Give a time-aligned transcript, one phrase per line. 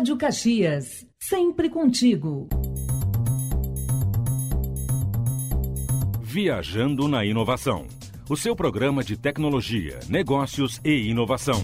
[0.00, 2.48] Rádio Caxias, sempre contigo.
[6.22, 7.86] Viajando na Inovação.
[8.26, 11.62] O seu programa de tecnologia, negócios e inovação.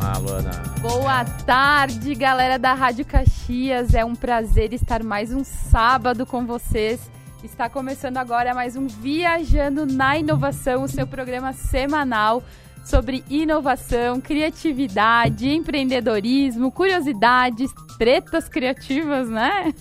[0.00, 0.62] Olá, Luana.
[0.80, 3.92] Boa tarde, galera da Rádio Caxias.
[3.92, 7.12] É um prazer estar mais um sábado com vocês.
[7.42, 12.40] Está começando agora mais um Viajando na Inovação, o seu programa semanal
[12.84, 19.74] sobre inovação, criatividade, empreendedorismo, curiosidades, tretas criativas, né?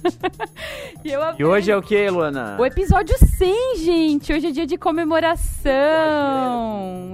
[1.05, 2.57] e, eu e hoje é o que, Luana?
[2.59, 4.33] O episódio 100, gente.
[4.33, 5.71] Hoje é dia de comemoração.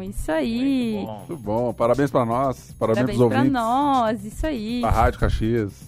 [0.03, 0.93] Isso aí.
[0.93, 1.25] Muito bom.
[1.27, 1.73] Muito bom.
[1.73, 2.73] Parabéns para nós.
[2.77, 3.51] Parabéns, Parabéns pros ouvintes.
[3.51, 4.25] pra nós.
[4.25, 4.81] Isso aí.
[4.81, 5.86] Da Rádio Caxias.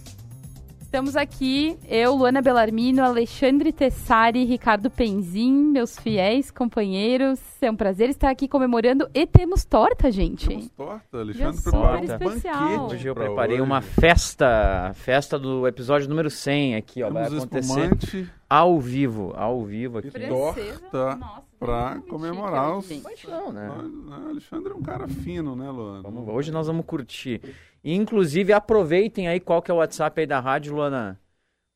[0.90, 7.40] Estamos aqui, eu, Luana Bellarmino, Alexandre Tessari, Ricardo Penzin, meus fiéis companheiros.
[7.62, 10.48] É um prazer estar aqui comemorando e temos torta, gente.
[10.48, 12.70] Temos torta, Alexandre preparou um especial.
[12.70, 13.62] banquete Hoje eu preparei hoje.
[13.62, 17.12] uma festa, festa do episódio número 100 aqui, ó.
[17.12, 20.10] Vai Temos acontecer espumante ao vivo, ao vivo aqui.
[20.10, 22.88] Torta nossa, pra muito comemorar os-.
[23.02, 23.70] Paixão, né?
[24.06, 26.02] Nós- Alexandre é um cara fino, né, Luana?
[26.04, 27.42] Vamos- hoje nós vamos curtir.
[27.84, 31.20] Inclusive, aproveitem aí qual que é o WhatsApp aí da rádio, Luana.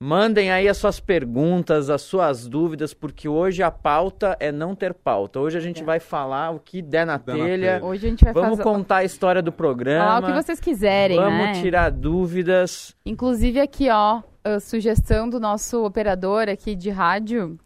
[0.01, 4.93] Mandem aí as suas perguntas, as suas dúvidas, porque hoje a pauta é não ter
[4.93, 5.39] pauta.
[5.39, 5.85] Hoje a gente É.
[5.85, 7.71] vai falar o que der na Der na telha.
[7.79, 7.85] telha.
[7.85, 10.05] Hoje a gente vai Vamos fazer contar a história do programa.
[10.05, 11.61] falar o que vocês quiserem, Vamos né?
[11.61, 12.93] tirar dúvidas.
[13.05, 17.57] Inclusive aqui, ó, a sugestão do nosso operador aqui de rádio,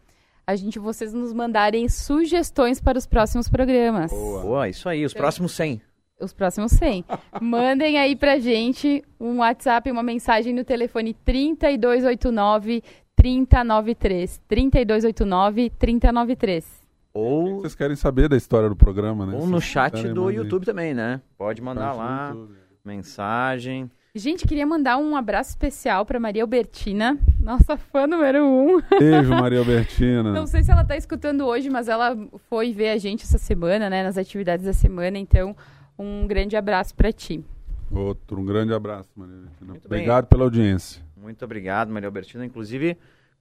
[0.47, 4.09] a gente vocês nos mandarem sugestões para os próximos programas.
[4.11, 4.41] Boa.
[4.41, 5.81] Boa, isso aí, os Então- próximos 100.
[6.19, 7.03] Os próximos 100.
[7.41, 12.81] Mandem aí pra gente um WhatsApp, uma mensagem no telefone 3289
[13.15, 14.41] 3093.
[14.47, 16.87] 3289 3093.
[17.13, 19.33] Ou, Vocês querem saber da história do programa, né?
[19.33, 21.19] ou Vocês no chat do YouTube também, né?
[21.37, 22.53] Pode mandar lá, YouTube.
[22.85, 23.89] mensagem.
[24.17, 28.81] Gente, queria mandar um abraço especial pra Maria Albertina, nossa fã número um.
[28.97, 30.33] Beijo, Maria Albertina.
[30.33, 32.17] Não sei se ela tá escutando hoje, mas ela
[32.49, 35.55] foi ver a gente essa semana, né, nas atividades da semana, então
[35.99, 37.45] um grande abraço pra ti.
[37.91, 39.71] Outro, um grande abraço, Maria Albertina.
[39.71, 39.99] Muito bem.
[39.99, 41.01] Obrigado pela audiência.
[41.15, 42.43] Muito obrigado, Maria Albertina.
[42.43, 42.97] Inclusive,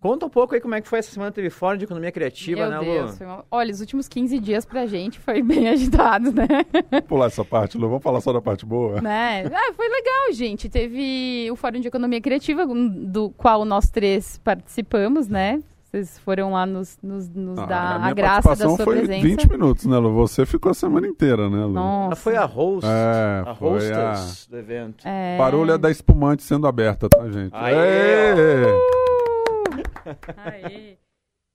[0.06, 2.69] conta um pouco aí como é que foi essa semana teve Fórum de Economia Criativa,
[2.69, 3.09] Meu né, Lu?
[3.09, 6.47] Foi uma- olha, os últimos 15 dias pra gente foi bem agitado, né?
[6.91, 7.89] Vamos pular essa parte, Lu.
[7.89, 9.00] Vamos falar só da parte boa?
[9.00, 9.45] né?
[9.53, 10.69] Ah, foi legal, gente.
[10.69, 15.62] Teve o Fórum de Economia Criativa, do qual nós três participamos, né?
[15.89, 19.22] Vocês foram lá nos, nos, nos Ah, dar minha a graça da sua foi presença.
[19.27, 20.12] 20 minutos, né, Lu?
[20.15, 21.72] Você ficou a semana inteira, né, Lu?
[21.72, 22.06] Nossa.
[22.09, 24.11] Ela foi a host, É, a foi a...
[24.12, 25.06] hostess do evento.
[25.06, 25.39] É...
[25.39, 27.50] Barulho é da espumante sendo aberta, tá, gente?
[27.55, 27.75] Aê!
[27.75, 29.06] Aê!
[30.37, 30.97] Aê.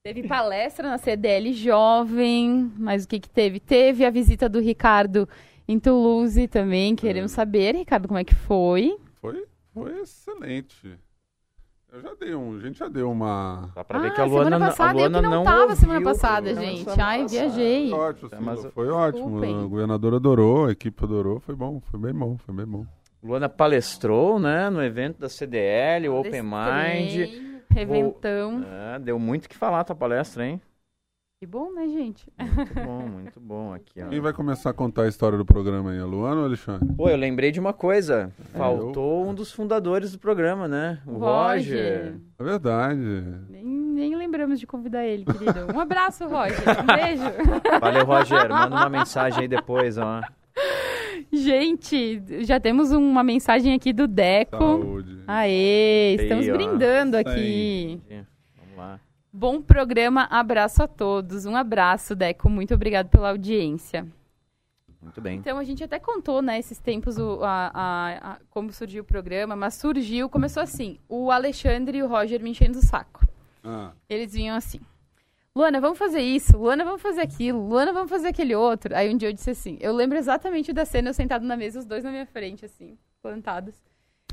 [0.04, 3.60] Teve palestra na CDL Jovem, mas o que que teve?
[3.60, 5.30] Teve a visita do Ricardo
[5.68, 6.96] em Toulouse também.
[6.96, 8.98] Queremos saber, Ricardo, como é que foi?
[9.22, 10.98] Foi, foi excelente.
[11.92, 13.70] Eu já dei um, a gente já deu uma...
[13.76, 15.44] Dá pra ver ah, que a Luana, semana passada a Luana eu que não, não
[15.44, 16.80] tava semana passada, gente.
[16.80, 17.28] semana Ai, passada.
[17.28, 17.90] viajei.
[17.90, 19.44] Foi ótimo, sim, Mas- foi ótimo.
[19.44, 22.86] A governadora adorou, a equipe adorou, foi bom, foi bem bom, foi bem bom.
[23.22, 27.51] Luana palestrou, né, no evento da CDL, o Open Mind.
[27.72, 28.64] Reventão.
[28.96, 30.62] É, deu muito o que falar a tua palestra, hein?
[31.40, 32.32] Que bom, né, gente?
[32.38, 34.10] Muito bom, muito bom aqui, ó.
[34.10, 36.88] Quem vai começar a contar a história do programa aí, a Luana ou Alexandre?
[36.96, 38.32] Pô, eu lembrei de uma coisa.
[38.54, 41.02] É, Faltou um dos fundadores do programa, né?
[41.08, 42.14] O Roger.
[42.38, 43.02] É verdade.
[43.50, 45.74] Nem, nem lembramos de convidar ele, querido.
[45.76, 46.60] Um abraço, Roger.
[46.60, 47.24] Um beijo.
[47.80, 48.48] Valeu, Roger.
[48.48, 50.22] Manda uma mensagem aí depois, ó.
[51.32, 54.58] Gente, já temos uma mensagem aqui do Deco.
[54.58, 55.24] Saúde.
[55.28, 58.02] Aê, estamos brindando aqui.
[58.58, 59.00] Vamos lá.
[59.34, 61.46] Bom programa, abraço a todos.
[61.46, 62.50] Um abraço, Deco.
[62.50, 64.06] Muito obrigado pela audiência.
[65.02, 65.38] Muito bem.
[65.40, 69.06] Então, a gente até contou, né, esses tempos, o- a- a- a- como surgiu o
[69.06, 73.26] programa, mas surgiu, começou assim, o Alexandre e o Roger me enchendo o saco.
[73.64, 74.80] Ah, Eles vinham assim,
[75.56, 78.96] Luana, vamos fazer isso, Luana, vamos fazer aquilo, Luana, vamos fazer aquele outro.
[78.96, 81.80] Aí um dia eu disse assim, eu lembro exatamente da cena, eu sentado na mesa,
[81.80, 83.76] os dois na minha frente, assim, plantados.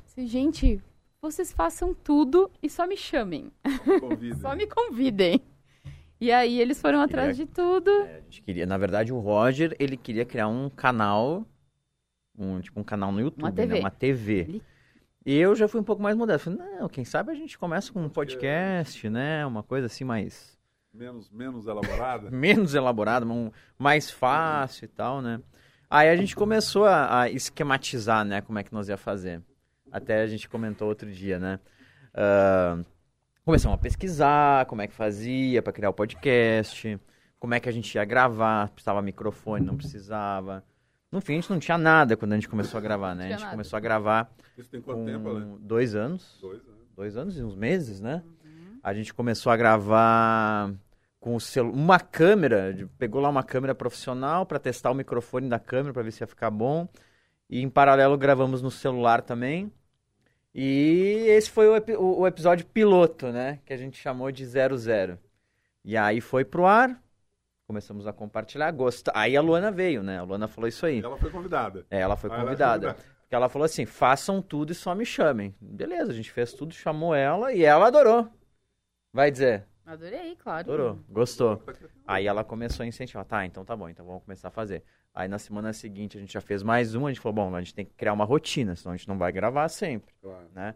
[0.05, 0.81] Disse, gente,
[1.21, 3.51] vocês façam tudo e só me chamem,
[4.41, 5.41] só me convidem.
[6.21, 7.89] E aí edo foram atrás de tudo.
[7.93, 11.47] É, a gente queria, na verdade, o Roger, ele queria criar um canal,
[12.37, 13.75] um tipo um canal no YouTube, Uma TV.
[13.75, 13.79] né?
[13.79, 14.33] Uma TV.
[14.41, 14.63] Ele-
[15.25, 16.51] E eu já fui um pouco mais modesto.
[16.57, 19.47] Falei, não, quem sabe a gente começa com um podcast, né?
[19.47, 20.58] Uma coisa assim mais
[20.99, 22.29] Menos, menos elaborada?
[22.33, 25.41] menos elaborada, um, mais fácil e tal, né?
[25.89, 29.41] Aí a gente começou a, a esquematizar, né, como é que nós ia fazer.
[29.91, 31.61] Até a gente comentou outro dia, né?
[32.13, 32.79] Ah,
[33.45, 37.01] começamos a pesquisar como é que fazia para criar o podcast,
[37.39, 40.63] como é que a gente ia gravar, precisava microfone, não precisava.
[41.11, 43.33] No fim, a gente não tinha nada quando a gente começou a gravar, né?
[43.33, 45.41] A gente começou a gravar Isso tem quanto tempo, Ale?
[45.47, 46.89] com dois anos, Dois anos.
[46.95, 48.23] dois anos e uns meses, né?
[48.83, 50.71] A gente começou a gravar
[51.21, 51.73] com o celu...
[51.73, 56.13] uma câmera, pegou lá uma câmera profissional para testar o microfone da câmera para ver
[56.13, 56.89] se ia ficar bom.
[57.51, 59.73] E em paralelo gravamos no celular também.
[60.55, 63.61] E esse foi o, epi- o- episódio piloto, né?
[63.65, 65.19] Que a gente chamou de 00.
[65.85, 67.01] E aí foi pro ar,
[67.67, 68.71] começamos a compartilhar.
[68.73, 69.13] Gosta...
[69.15, 70.19] Aí a Luana veio, né?
[70.19, 71.01] A Luana falou isso aí.
[71.01, 71.87] Ela foi convidada.
[71.91, 72.95] É, ela foi ela convidada.
[73.21, 75.55] Porque ela falou assim: façam tudo e só me chamem.
[75.61, 78.29] Beleza, a gente fez tudo, chamou ela e ela adorou.
[79.13, 80.61] Vai dizer, Adorei, claro.
[80.61, 81.63] adorou, gostou.
[82.07, 84.83] Aí ela começou a incentivar, tá, então tá bom, então vamos começar a fazer.
[85.15, 87.61] Aí na semana seguinte a gente já fez mais um, a gente falou, bom, a
[87.61, 90.47] gente tem que criar uma rotina, senão a gente não vai gravar sempre, Claro.
[90.55, 90.75] né?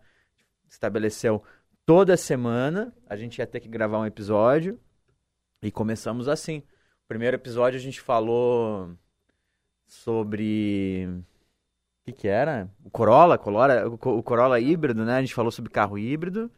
[0.67, 1.43] Estabeleceu
[1.85, 4.81] toda semana, a gente ia ter que gravar um episódio
[5.61, 6.59] e começamos assim.
[7.05, 8.97] O primeiro episódio a gente falou
[9.87, 12.67] sobre o que que era?
[12.83, 15.17] O Corolla, Corolla, o Co- o Corolla híbrido, né?
[15.17, 16.51] A gente falou sobre carro híbrido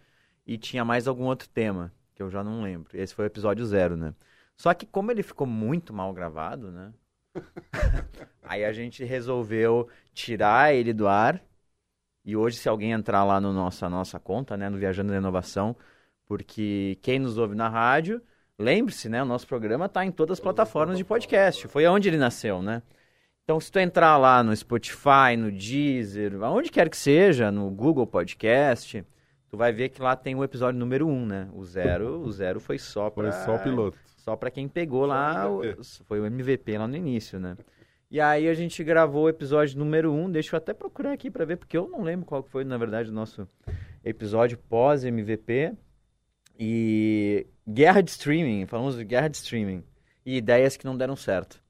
[0.46, 2.96] e tinha mais algum outro tema que eu já não lembro.
[2.96, 4.14] Esse foi o episódio zero, né?
[4.56, 6.92] Só que como ele ficou muito mal gravado, né?
[8.42, 11.42] Aí a gente resolveu tirar ele do ar.
[12.24, 15.76] E hoje, se alguém entrar lá no nossa nossa conta, né, no Viajando da Inovação,
[16.26, 18.22] porque quem nos ouve na rádio,
[18.58, 21.68] lembre-se, né, o nosso programa está em todas as plataformas de podcast.
[21.68, 22.82] Foi onde ele nasceu, né?
[23.42, 28.06] Então, se tu entrar lá no Spotify, no Deezer, aonde quer que seja, no Google
[28.06, 29.04] Podcast,
[29.54, 31.48] tu vai ver que lá tem o episódio número 1, um, né?
[31.52, 33.96] O zero, o zero foi só Foi para só o piloto.
[34.16, 35.62] só para quem pegou lá, o
[36.06, 37.56] foi o MVP lá no início, né?
[38.10, 41.30] E aí a gente gravou o episódio número 1, um, deixa eu até procurar aqui
[41.30, 43.46] para ver, porque eu não lembro qual que foi, na verdade, o nosso
[44.04, 45.72] episódio pós-MVP.
[46.58, 49.84] E guerra de streaming, falamos de guerra de streaming.
[50.26, 51.62] E ideias que não deram certo.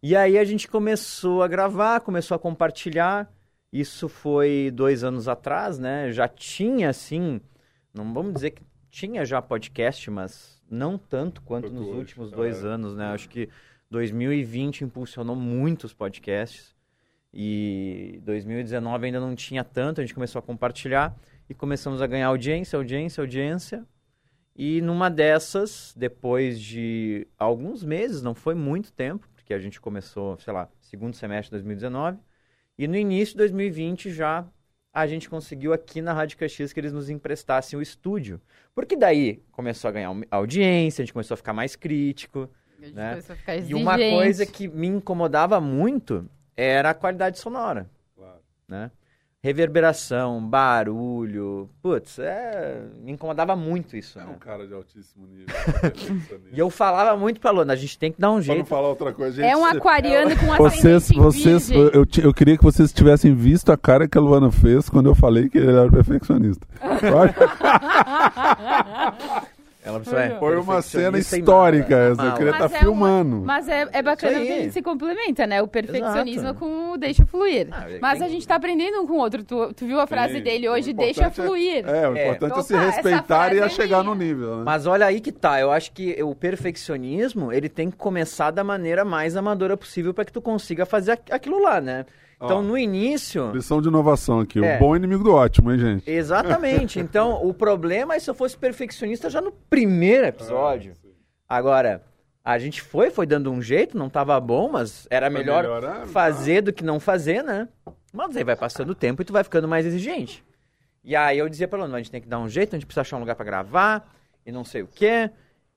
[0.00, 3.28] E aí a gente começou a gravar, começou a compartilhar.
[3.74, 6.12] Isso foi dois anos atrás, né?
[6.12, 7.40] Já tinha, assim,
[7.92, 12.32] não vamos dizer que tinha já podcast, mas não tanto quanto Quanto nos hoje, últimos
[12.32, 12.36] é.
[12.36, 13.06] dois anos, né?
[13.06, 13.48] Acho que
[13.90, 16.72] 2020 impulsionou muitos podcasts
[17.32, 20.00] e 2019 ainda não tinha tanto.
[20.00, 21.12] A gente começou a compartilhar
[21.50, 23.84] e começamos a ganhar audiência, audiência, audiência.
[24.54, 30.38] E numa dessas, depois de alguns meses, não foi muito tempo, porque a gente começou,
[30.38, 32.20] sei lá, segundo semestre de 2019,
[32.78, 34.44] e no início de 2020 já
[34.92, 38.40] a gente conseguiu aqui na Rádio Caxias que eles nos emprestassem o estúdio.
[38.74, 42.48] Porque daí começou a ganhar audiência, a gente começou a ficar mais crítico.
[42.78, 43.10] A gente né?
[43.10, 48.40] começou a ficar E uma coisa que me incomodava muito era a qualidade sonora, Claro.
[48.68, 48.90] né?
[49.44, 52.80] Reverberação, barulho, putz, é...
[53.02, 54.30] me incomodava muito isso, É né?
[54.34, 55.44] um cara de altíssimo nível.
[56.50, 58.66] E eu falava muito pra Lona, a gente tem que dar um Pra não jeito.
[58.66, 59.50] falar outra coisa, gente.
[59.50, 64.08] É um aquariano com Vocês, vocês, eu, eu queria que vocês tivessem visto a cara
[64.08, 66.66] que a Luana fez quando eu falei que ele era perfeccionista.
[69.98, 72.22] Que pessoa é Foi uma cena histórica essa.
[72.22, 73.42] Eu queria estar é filmando.
[73.44, 75.62] Mas é, é bacana porque a gente se complementa, né?
[75.62, 76.58] O perfeccionismo Exato.
[76.60, 77.68] com o deixa fluir.
[77.70, 79.42] Ah, é Mas a gente tá aprendendo um com o outro.
[79.44, 81.84] Tu, tu viu a frase Sim, dele hoje, deixa é- fluir.
[81.88, 84.14] É, o importante é, se Opa, essa respeitar e a é chegar minha.
[84.14, 84.62] no nível, né?
[84.64, 88.64] Mas olha aí que tá, eu acho que o perfeccionismo, ele tem que começar da
[88.64, 92.04] maneira mais amadora possível para que tu consiga fazer aqu- aquilo lá, né?
[92.44, 92.62] Então, Ó.
[92.62, 94.62] no início, Lição de inovação aqui.
[94.64, 94.76] É.
[94.76, 96.10] O bom inimigo do ótimo, hein, gente?
[96.10, 96.98] exatamente.
[97.04, 100.92] Então, o problema é se eu fosse perfeccionista já no primeiro episódio.
[100.92, 101.14] É, sim.
[101.48, 102.02] Agora,
[102.44, 106.60] a gente foi, foi dando um jeito, não tava bom, mas era melhor melhorando, fazer
[106.62, 107.68] do que não fazer, né?
[108.12, 110.44] Mas aí vai passando o tempo e tu vai ficando mais exigente.
[111.02, 112.78] E aí eu dizia pra ela, "Não, a gente tem que dar um jeito, a
[112.78, 114.08] gente precisa achar um lugar pra gravar
[114.46, 115.30] e não sei o quê.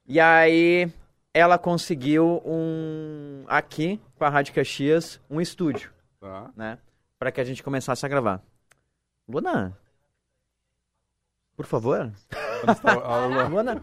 [0.08, 0.90] E aí
[1.34, 6.50] ela conseguiu um aqui com a Rádio Caxias um estúdio, Tá.
[6.56, 6.78] né,
[7.20, 8.42] Pra que a gente começasse a gravar.
[9.28, 9.78] Luana,
[11.56, 12.12] por favor.
[13.50, 13.82] Luana.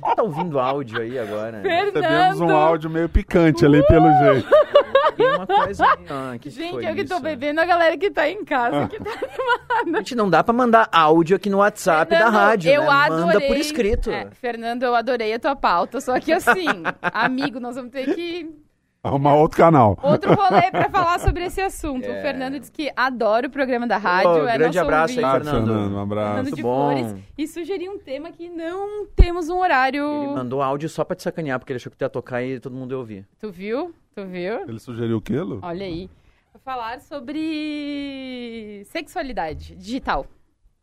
[0.00, 1.60] Você tá ouvindo áudio aí agora?
[1.62, 2.50] Recebemos um Fernando!
[2.56, 4.48] áudio meio picante ali, pelo jeito.
[5.16, 7.22] Tem uma coisa ó, que Gente, foi eu que tô isso?
[7.22, 9.10] bebendo, a galera que tá em casa que tá
[9.96, 12.88] Gente, não dá pra mandar áudio aqui no WhatsApp da Fernando, rádio, eu né?
[12.88, 13.24] adorei.
[13.26, 14.10] Manda por escrito.
[14.10, 16.66] É, Fernando, eu adorei a tua pauta, só que assim,
[17.02, 18.48] amigo, nós vamos ter que
[19.02, 19.96] Arrumar outro canal.
[20.02, 22.04] outro rolê pra falar sobre esse assunto.
[22.04, 22.18] É.
[22.18, 25.24] O Fernando disse que adora o programa da rádio, Ô, é grande nosso abraço aí,
[25.24, 25.24] ouvinte.
[25.24, 25.66] Ah, Fernando.
[25.66, 26.26] Fernando, um abraço.
[26.28, 26.90] Fernando Muito de bom.
[26.90, 30.04] Flores e sugerir um tema que não temos um horário.
[30.24, 32.58] Ele mandou áudio só pra te sacanear, porque ele achou que tu ia tocar e
[32.58, 33.26] todo mundo ia ouvir.
[33.38, 33.94] Tu viu?
[34.14, 34.60] Tu viu?
[34.68, 35.60] Ele sugeriu o quê, Lu?
[35.62, 36.10] Olha aí.
[36.52, 40.26] Vou falar sobre sexualidade digital.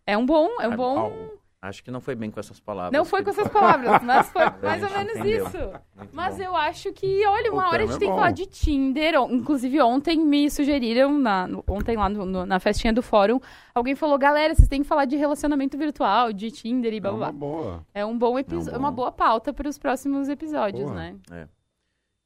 [0.08, 1.30] É um bom, é um Ah, bom.
[1.68, 2.92] Acho que não foi bem com essas palavras.
[2.98, 5.46] Não foi com essas palavras, mas foi mais ou menos entendeu.
[5.48, 5.58] isso.
[5.96, 6.44] Muito Mas bom.
[6.44, 9.16] eu acho que, olha, uma O hora a gente é tem que falar de Tinder.
[9.30, 13.40] Inclusive, ontem me sugeriram, na, ontem lá no- no- na festinha do fórum,
[13.74, 17.12] alguém falou, galera, vocês têm que falar de relacionamento virtual, de Tinder e É blá
[17.12, 17.18] blá.
[17.28, 17.40] uma blá.
[17.48, 17.86] boa.
[17.94, 20.96] É um bom episódio, É um uma boa pauta para os próximos episódios, Boa.
[20.96, 21.16] né?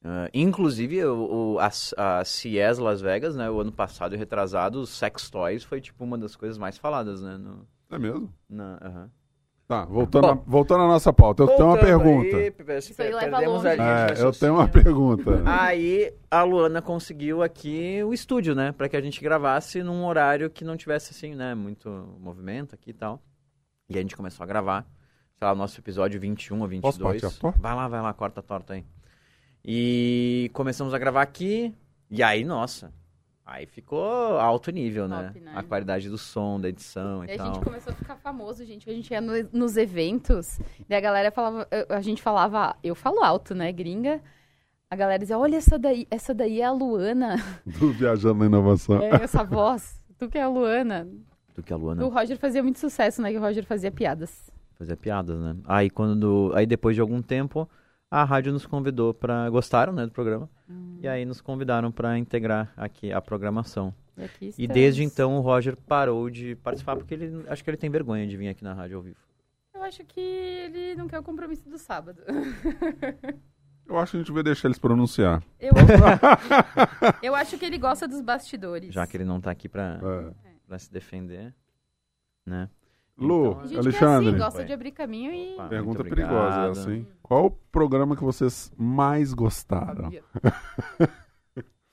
[0.02, 1.66] Ah, inclusive, o, o, a,
[2.20, 6.02] a CES Las Vegas, né, o ano passado e retrasado, os sex toys foi tipo
[6.02, 7.36] uma das coisas mais faladas, né?
[7.36, 8.32] No, É mesmo?
[8.48, 9.10] na, aham.
[9.70, 10.32] Tá, voltando, Bom.
[10.32, 11.44] a, voltando à nossa pauta.
[11.44, 12.36] Eu tenho uma pergunta.
[12.36, 12.50] aí,
[13.20, 15.42] perdemos a linha É, eu tenho uma pergunta.
[15.46, 18.72] Aí a Luana conseguiu aqui o estúdio, né?
[18.72, 21.54] Pra que a gente gravasse num horário que não tivesse, assim, né?
[21.54, 23.22] Muito movimento aqui e tal.
[23.88, 24.84] E a gente começou a gravar.
[25.38, 26.98] Sei lá, o nosso episódio 21 ou 22.
[26.98, 27.60] Posso partir a torta?
[27.60, 28.84] Vai lá, vai lá, corta a torta aí.
[29.64, 31.72] E começamos a gravar aqui.
[32.10, 32.92] E aí, nossa.
[33.52, 35.24] Aí ficou alto nível, né?
[35.26, 35.52] Top, né?
[35.56, 37.46] A qualidade do som, da edição e, E a tal.
[37.54, 38.88] gente começou a ficar famoso, gente.
[38.88, 43.24] A gente ia no- nos eventos, e a galera falava, a gente falava, eu falo
[43.24, 44.20] alto, né, gringa?
[44.88, 47.36] A galera dizia, olha essa daí, essa daí é a Luana.
[47.66, 49.02] Do Viajando na Inovação.
[49.02, 50.00] É essa voz.
[50.16, 51.08] Tu que é a Luana.
[51.54, 53.32] Do que a Luana O Roger fazia muito sucesso, né?
[53.32, 54.48] Que o Roger fazia piadas.
[54.78, 55.56] fazia piadas, né?
[55.64, 56.52] Aí quando.
[56.54, 57.68] Aí depois de algum tempo,
[58.10, 59.48] a rádio nos convidou pra.
[59.50, 60.48] Gostaram, né, do programa?
[61.00, 63.94] E aí nos convidaram pra integrar aqui a programação.
[64.16, 67.76] E, aqui E desde então o Roger parou de participar porque ele acho que ele
[67.76, 69.16] tem vergonha de vir aqui na rádio ao vivo.
[69.74, 72.20] Eu acho que ele não quer o compromisso do sábado.
[73.86, 75.42] Eu acho que a gente vai deixar eles pronunciar.
[75.58, 75.72] Eu,
[77.20, 78.94] eu acho que ele gosta dos bastidores.
[78.94, 80.50] Já que ele não tá aqui pra, É.
[80.64, 81.52] pra se defender,
[82.46, 82.70] né?
[83.20, 84.26] Lu, Então, A gente Alexandre.
[84.26, 85.54] É assim, gosta de abrir caminho e...
[85.54, 85.68] Opa.
[85.68, 87.06] Pergunta perigosa essa, hein?
[87.22, 90.10] Qual o programa que vocês mais gostaram?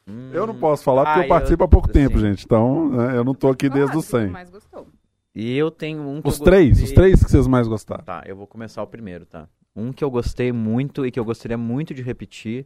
[0.07, 2.22] Hum, Eu não posso falar porque Ah, eu participo eu- há pouco tempo, sim.
[2.29, 2.46] gente.
[2.46, 4.27] Então, né, eu não tô aqui desde o 100.
[4.27, 4.88] Mas gostou.
[5.36, 8.03] E eu tenho um que Os eu três, gostei- os três que vocês mais gostaram.
[8.03, 9.48] Tá, eu vou começar o primeiro, tá?
[9.75, 12.65] Um que eu gostei muito e que eu gostaria muito de repetir,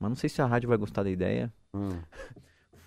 [0.00, 1.52] mas não sei se a rádio vai gostar da ideia.
[1.74, 1.90] Hum.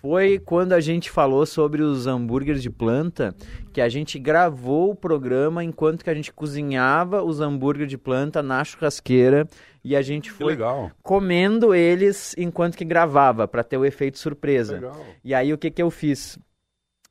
[0.06, 3.34] Foi quando a gente falou sobre os hambúrgueres de planta,
[3.72, 8.40] que a gente gravou o programa enquanto que a gente cozinhava os hambúrgueres de planta
[8.40, 9.48] na churrasqueira
[9.82, 10.92] e a gente foi legal.
[11.02, 14.80] comendo eles enquanto que gravava, pra ter o efeito surpresa.
[15.24, 16.38] E aí o que que eu fiz?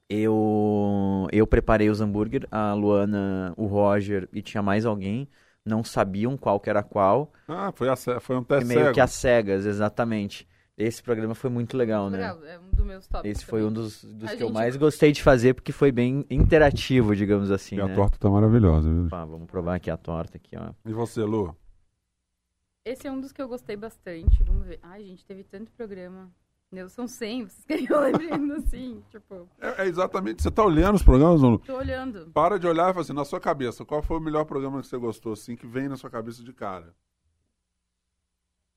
[0.10, 5.28] Eu eu preparei os hambúrguer, a Luana, o Roger e tinha mais alguém,
[5.66, 7.34] não sabiam qual que era qual.
[7.46, 8.94] Ah, foi, a, foi um teste meio cego.
[8.94, 10.48] que às cegas, exatamente.
[10.78, 12.18] Esse programa foi muito legal, né?
[12.18, 13.72] Legal, é um dos meus tops Esse foi também.
[13.72, 17.50] um dos, dos que eu gente- mais gostei de fazer, porque foi bem interativo, digamos
[17.50, 17.96] assim, E a né?
[17.96, 19.08] torta tá maravilhosa, viu?
[19.10, 20.74] Pá, vamos provar aqui a torta aqui, ó.
[20.86, 21.56] E você, Lu?
[22.84, 24.44] Esse é um dos que eu gostei bastante.
[24.44, 24.80] Vamos ver.
[24.84, 26.30] Ai, gente, teve tanto programa.
[26.72, 29.02] Meu, são 100, vocês querem que eu lembrando assim?
[29.10, 30.44] Tipo, É, é exatamente.
[30.44, 31.58] Você tá olhando os programas, Lu?
[31.60, 32.30] tô olhando.
[32.34, 34.88] Para de olhar e fala assim, na sua cabeça, qual foi o melhor programa que
[34.88, 36.94] você gostou, assim, que vem na sua cabeça de cara?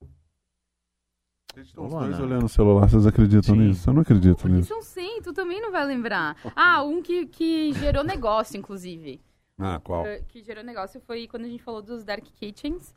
[0.00, 3.60] Gente, estão os dois olhando o celular, vocês acreditam Sim.
[3.68, 3.90] nisso?
[3.90, 4.68] Eu não acredito Porque nisso.
[4.68, 6.36] são 100, tu também não vai lembrar.
[6.54, 9.20] Ah, um que, que gerou negócio, inclusive.
[9.58, 10.04] Ah, qual?
[10.28, 12.94] Que gerou negócio foi quando a gente falou dos Dark Kitchens.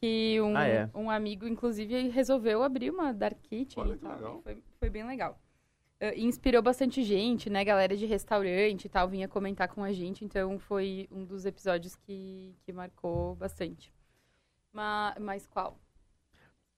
[0.00, 0.90] Que um, Ah, é?
[0.94, 4.40] um amigo, inclusive, resolveu abrir uma Dark Kitchen Olha e tal.
[4.42, 5.38] Foi, foi bem legal.
[6.00, 7.62] E inspirou bastante gente, né?
[7.62, 10.24] Galera de restaurante e tal vinha comentar com a gente.
[10.24, 13.92] Então foi um dos episódios que, que marcou bastante.
[14.72, 15.78] Ma- Mas, qual?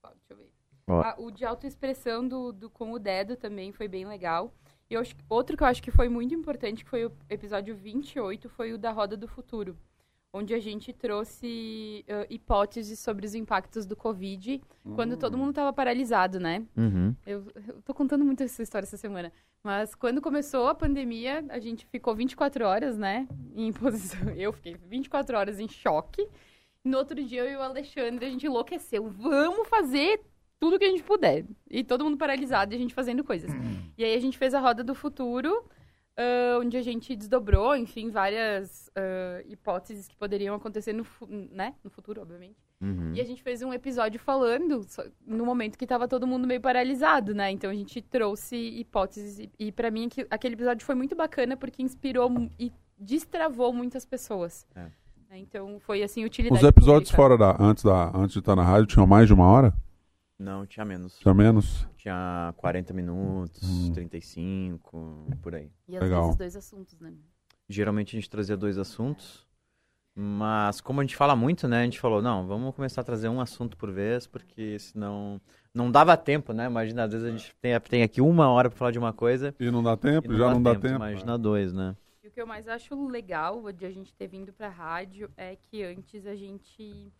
[0.01, 0.13] Qual?
[0.15, 0.51] Deixa eu ver.
[0.87, 4.53] Ah, o de autoexpressão do, do com o Dedo também foi bem legal.
[4.89, 8.49] E acho outro que eu acho que foi muito importante, que foi o episódio 28,
[8.49, 9.77] foi o da Roda do Futuro.
[10.35, 14.61] Onde a gente trouxe ah, hipóteses sobre os impactos do Covid
[14.95, 16.65] quando todo mundo estava paralisado, né?
[16.75, 17.15] Uhum.
[17.25, 19.31] Eu, eu tô contando muito essa história essa semana.
[19.63, 23.27] Mas quando começou a pandemia, a gente ficou 24 horas, né?
[23.55, 24.29] Em posição.
[24.31, 26.27] Eu fiquei 24 horas em choque.
[26.83, 29.09] No outro dia, eu e o Alexandre, a gente enlouqueceu.
[29.09, 30.19] Vamos fazer
[30.63, 31.45] tudo que a gente puder.
[31.69, 33.51] E todo mundo paralisado e a gente fazendo coisas.
[33.97, 35.51] E aí a gente fez a Roda do Futuro,
[36.17, 41.73] ah, onde a gente desdobrou, enfim, várias ah, hipóteses que poderiam acontecer no, fu- né?
[41.83, 42.57] no futuro, obviamente.
[42.81, 43.13] Uhum.
[43.15, 46.59] E a gente fez um episódio falando só- no momento que tava todo mundo meio
[46.61, 47.49] paralisado, né?
[47.51, 51.81] Então a gente trouxe hipóteses e, e para mim aquele episódio foi muito bacana porque
[51.81, 52.29] inspirou
[52.59, 54.65] e destravou muitas pessoas.
[54.75, 54.81] É.
[55.29, 55.39] Né?
[55.39, 57.37] Então foi assim utilidade Os episódios pública.
[57.37, 58.11] fora da antes, da.
[58.15, 59.73] antes de estar na rádio tinham mais de uma hora?
[60.43, 61.17] Não, tinha menos.
[61.19, 61.87] Tinha menos?
[61.97, 63.93] Tinha 40 minutos, Hum.
[63.93, 65.71] 35, por aí.
[65.87, 66.23] E às Legal.
[66.23, 67.13] vezes dois assuntos, né?
[67.69, 69.47] Geralmente a gente trazia dois assuntos,
[70.13, 71.81] mas como a gente fala muito, né?
[71.81, 75.39] A gente falou, não, vamos começar a trazer um assunto por vez, porque senão
[75.73, 76.65] não dava tempo, né?
[76.65, 79.55] Imagina, às vezes a gente tem, tem aqui uma hora pra falar de uma coisa
[79.59, 80.31] E não dá tempo?
[80.31, 80.87] e Já não dá tempo?
[80.95, 81.95] Imagina dois, né?
[82.21, 84.67] E o E o que eu mais acho legal de a gente ter vindo para
[84.67, 87.11] a rádio é que antes a gente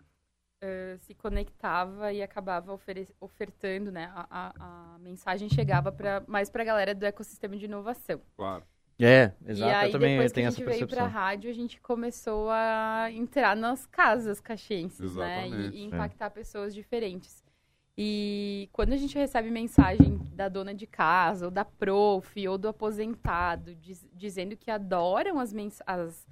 [0.64, 2.80] uh, se conectava e acabava
[3.20, 4.12] ofertando, né?
[4.16, 8.22] A, a, a mensagem chegava pra, mais para a galera do ecossistema de inovação.
[8.36, 8.64] Claro.
[9.00, 9.72] É, exato.
[9.72, 11.82] E aí, eu também depois tenho que a gente veio para a rádio, a gente
[11.82, 15.56] começou a entrar nas casas caxienses, Exatamente.
[15.56, 15.72] né?
[15.74, 16.30] E, e impactar é.
[16.30, 17.44] pessoas diferentes.
[17.98, 22.68] E quando a gente recebe mensagem da dona de casa, ou da prof, ou do
[22.68, 25.54] aposentado, diz, dizendo que adoram as,
[25.86, 26.28] as,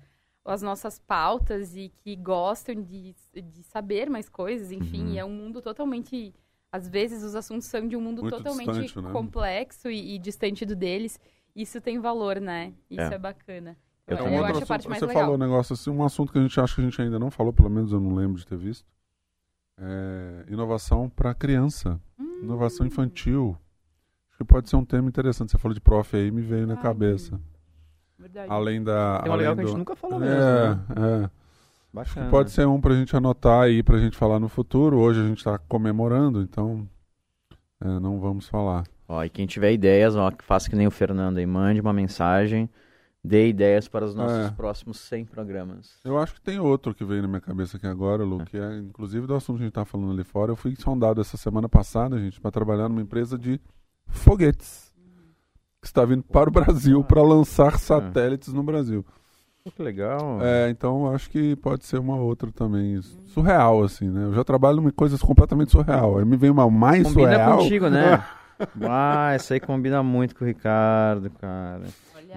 [0.45, 5.17] as, nossas pautas e que gostam de, de saber mais coisas, enfim, uhum.
[5.17, 6.33] é um mundo totalmente.
[6.71, 9.11] Às vezes os assuntos são de um mundo Muito totalmente distante, né?
[9.11, 11.19] complexo e, e, distante do deles.
[11.53, 12.73] Isso tem valor, né?
[12.89, 13.77] Isso é, é bacana.
[14.07, 15.23] Eu, eu, eu acho a parte mais você legal.
[15.23, 17.29] falou um negócio assim, um assunto que a gente acha que a gente ainda não
[17.29, 18.85] falou, pelo menos eu não lembro de ter visto
[19.81, 22.41] é, inovação para criança, hum.
[22.43, 23.57] inovação infantil.
[24.29, 25.51] Acho que pode ser um tema interessante.
[25.51, 27.39] Você falou de prof aí, me veio na cabeça.
[28.21, 28.47] Verdade.
[28.49, 29.21] Além da.
[29.23, 29.59] Tem um legal do...
[29.59, 30.39] que a gente nunca falou é, mesmo.
[30.39, 31.25] Né?
[31.25, 31.29] É.
[31.93, 32.29] Bacana.
[32.29, 34.97] Pode ser um para a gente anotar aí, para a gente falar no futuro.
[34.97, 36.87] Hoje a gente está comemorando, então
[37.81, 38.85] é, não vamos falar.
[39.07, 42.69] Ó, e quem tiver ideias, ó, faça que nem o Fernando aí, mande uma mensagem
[43.23, 44.51] dê ideias para os nossos é.
[44.51, 45.99] próximos 100 programas.
[46.03, 48.45] Eu acho que tem outro que veio na minha cabeça aqui agora, Lu, é.
[48.45, 50.51] que é inclusive do assunto que a gente está falando ali fora.
[50.51, 53.59] Eu fui sondado essa semana passada, gente, para trabalhar numa empresa de
[54.07, 54.90] foguetes
[55.81, 57.77] que está vindo para o Brasil para lançar é.
[57.77, 59.03] satélites no Brasil.
[59.75, 60.39] Que legal.
[60.41, 62.99] É, então acho que pode ser uma outra também.
[63.33, 64.25] Surreal, assim, né?
[64.25, 66.17] Eu já trabalho em coisas completamente surreal.
[66.17, 67.57] Aí me vem uma mais combina surreal.
[67.57, 68.23] Combina contigo, né?
[68.89, 71.83] ah, essa aí combina muito com o Ricardo, cara.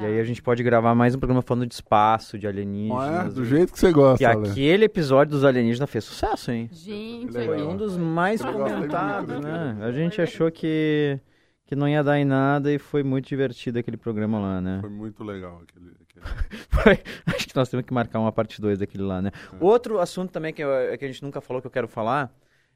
[0.01, 3.27] E aí a gente pode gravar mais um programa falando de espaço, de alienígenas.
[3.27, 4.23] É, do jeito que você gosta.
[4.23, 6.69] E aquele episódio dos alienígenas fez sucesso, hein?
[6.73, 9.79] Gente, foi um dos mais comentados, né?
[9.83, 11.19] A gente achou que,
[11.67, 14.79] que não ia dar em nada e foi muito divertido aquele programa lá, né?
[14.81, 15.93] Foi muito legal aquele.
[16.03, 17.03] aquele...
[17.35, 19.31] acho que nós temos que marcar uma parte 2 daquele lá, né?
[19.53, 19.57] É.
[19.61, 22.35] Outro assunto também que, eu, que a gente nunca falou que eu quero falar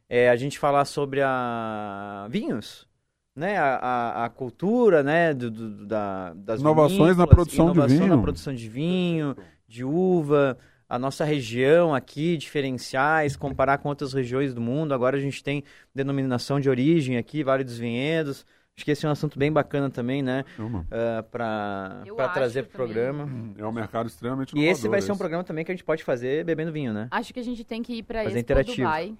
[0.08, 2.88] é a gente falar sobre a vinhos
[3.38, 7.94] né, a, a, a cultura, né, do, do, da, das inovações na produção inovação de
[7.94, 9.36] vinho, na produção de vinho,
[9.66, 10.58] de uva,
[10.88, 14.92] a nossa região aqui, diferenciais, comparar com outras regiões do mundo.
[14.92, 15.62] Agora a gente tem
[15.94, 18.44] denominação de origem aqui, Vale dos Vinhedos.
[18.78, 20.44] Acho que esse é um assunto bem bacana também, né?
[20.56, 23.28] Uh, eh, para trazer para o programa.
[23.58, 26.04] É um mercado extremamente E esse vai ser um programa também que a gente pode
[26.04, 27.08] fazer bebendo vinho, né?
[27.10, 28.76] Acho que a gente tem que ir para esse interativo.
[28.76, 29.16] Dubai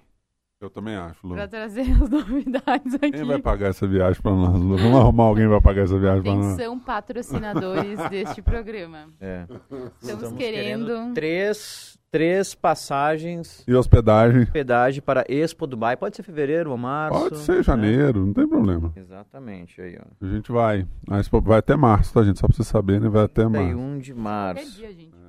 [0.61, 1.35] eu também acho, Lu.
[1.35, 3.11] Pra trazer as novidades aqui.
[3.11, 4.77] Quem vai pagar essa viagem pra nós, Lu?
[4.77, 6.55] Vamos arrumar alguém pra pagar essa viagem pra nós.
[6.57, 9.09] São patrocinadores deste programa.
[9.19, 9.43] É.
[9.43, 10.85] Estamos, Estamos querendo...
[10.85, 11.13] querendo...
[11.13, 13.63] três, três passagens.
[13.67, 14.43] E hospedagem.
[14.43, 15.95] Hospedagem para Expo Dubai.
[15.95, 17.19] Pode ser fevereiro ou março.
[17.19, 17.63] Pode ser né?
[17.63, 18.91] janeiro, não tem problema.
[18.95, 20.25] Exatamente, aí, ó.
[20.25, 20.87] A gente vai.
[21.09, 22.39] A Expo vai até março, tá, gente?
[22.39, 23.09] Só pra você saber, né?
[23.09, 23.67] Vai até março.
[23.67, 24.63] 31 de março.
[24.63, 25.19] Qualquer dia, gente.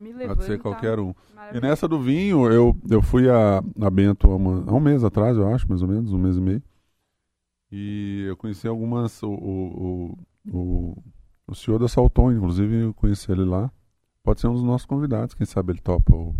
[0.00, 1.14] Me Pode ser qualquer um.
[1.52, 5.04] E nessa do vinho, eu, eu fui a, a Bento há, uma, há um mês
[5.04, 6.62] atrás, eu acho, mais ou menos, um mês e meio.
[7.70, 9.22] E eu conheci algumas.
[9.22, 10.18] O, o,
[10.50, 11.02] o,
[11.46, 13.70] o senhor da Salton, inclusive, eu conheci ele lá.
[14.30, 16.32] Pode ser um dos nossos convidados, quem sabe ele topa o,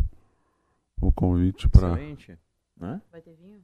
[1.00, 1.94] o convite para.
[1.94, 2.38] Excelente.
[2.78, 3.02] Né?
[3.10, 3.58] Vai ter vinho?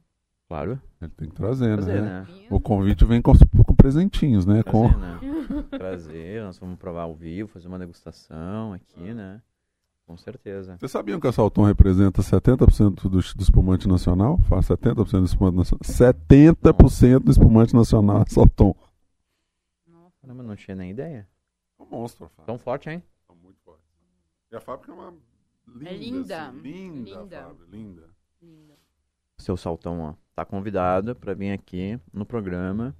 [0.49, 0.81] Claro.
[1.01, 2.27] Ele tem que trazer, trazer né?
[2.29, 2.47] né?
[2.49, 3.31] O convite vem com,
[3.65, 4.63] com presentinhos, né?
[4.63, 4.97] Trazer, com...
[4.97, 5.19] né?
[5.71, 9.41] trazer, nós vamos provar ao vivo, fazer uma degustação aqui, né?
[10.05, 10.75] Com certeza.
[10.77, 14.39] Vocês sabiam que a Salton representa 70% do, do espumante nacional?
[14.39, 15.83] Faz 70% do espumante nacional.
[15.85, 18.75] 70% do espumante nacional é Salton.
[20.21, 21.25] Caramba, não tinha nem ideia.
[21.79, 22.29] É um monstro.
[22.45, 23.01] Tão forte, hein?
[24.51, 24.55] É.
[24.55, 25.13] E a fábrica é uma
[25.67, 25.89] linda.
[25.89, 26.47] É linda.
[26.47, 27.41] Assim, linda, linda.
[27.41, 28.09] Fábrica, linda.
[28.41, 28.73] linda.
[29.37, 32.95] Seu Saltão, ó, tá convidado para vir aqui no programa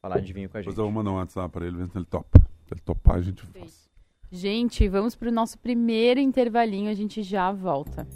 [0.00, 0.70] falar de vinho com a gente.
[0.70, 2.38] Depois eu vou mandar um WhatsApp para ele, ver se ele topa.
[2.66, 3.88] Se ele topar, a gente faz.
[4.30, 8.06] Gente, vamos para o nosso primeiro intervalinho, a gente já volta.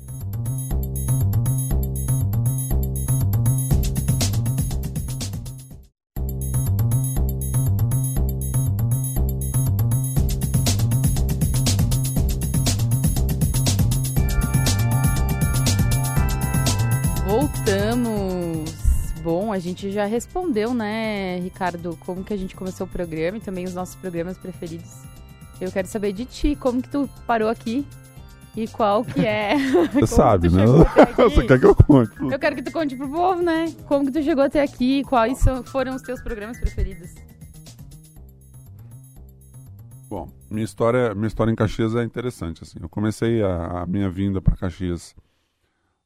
[19.59, 23.64] A gente já respondeu, né, Ricardo, como que a gente começou o programa e também
[23.64, 25.09] os nossos programas preferidos
[25.61, 27.87] eu quero saber de ti, como que tu parou aqui
[28.57, 29.57] e qual que é.
[29.92, 30.64] Você sabe, né?
[31.16, 32.12] Você quer que eu conte?
[32.21, 33.73] Eu quero que tu conte pro povo, né?
[33.87, 37.14] Como que tu chegou até aqui, quais foram os teus programas preferidos?
[40.09, 42.79] Bom, minha história, minha história em Caxias é interessante, assim.
[42.81, 45.14] Eu comecei a, a minha vinda para Caxias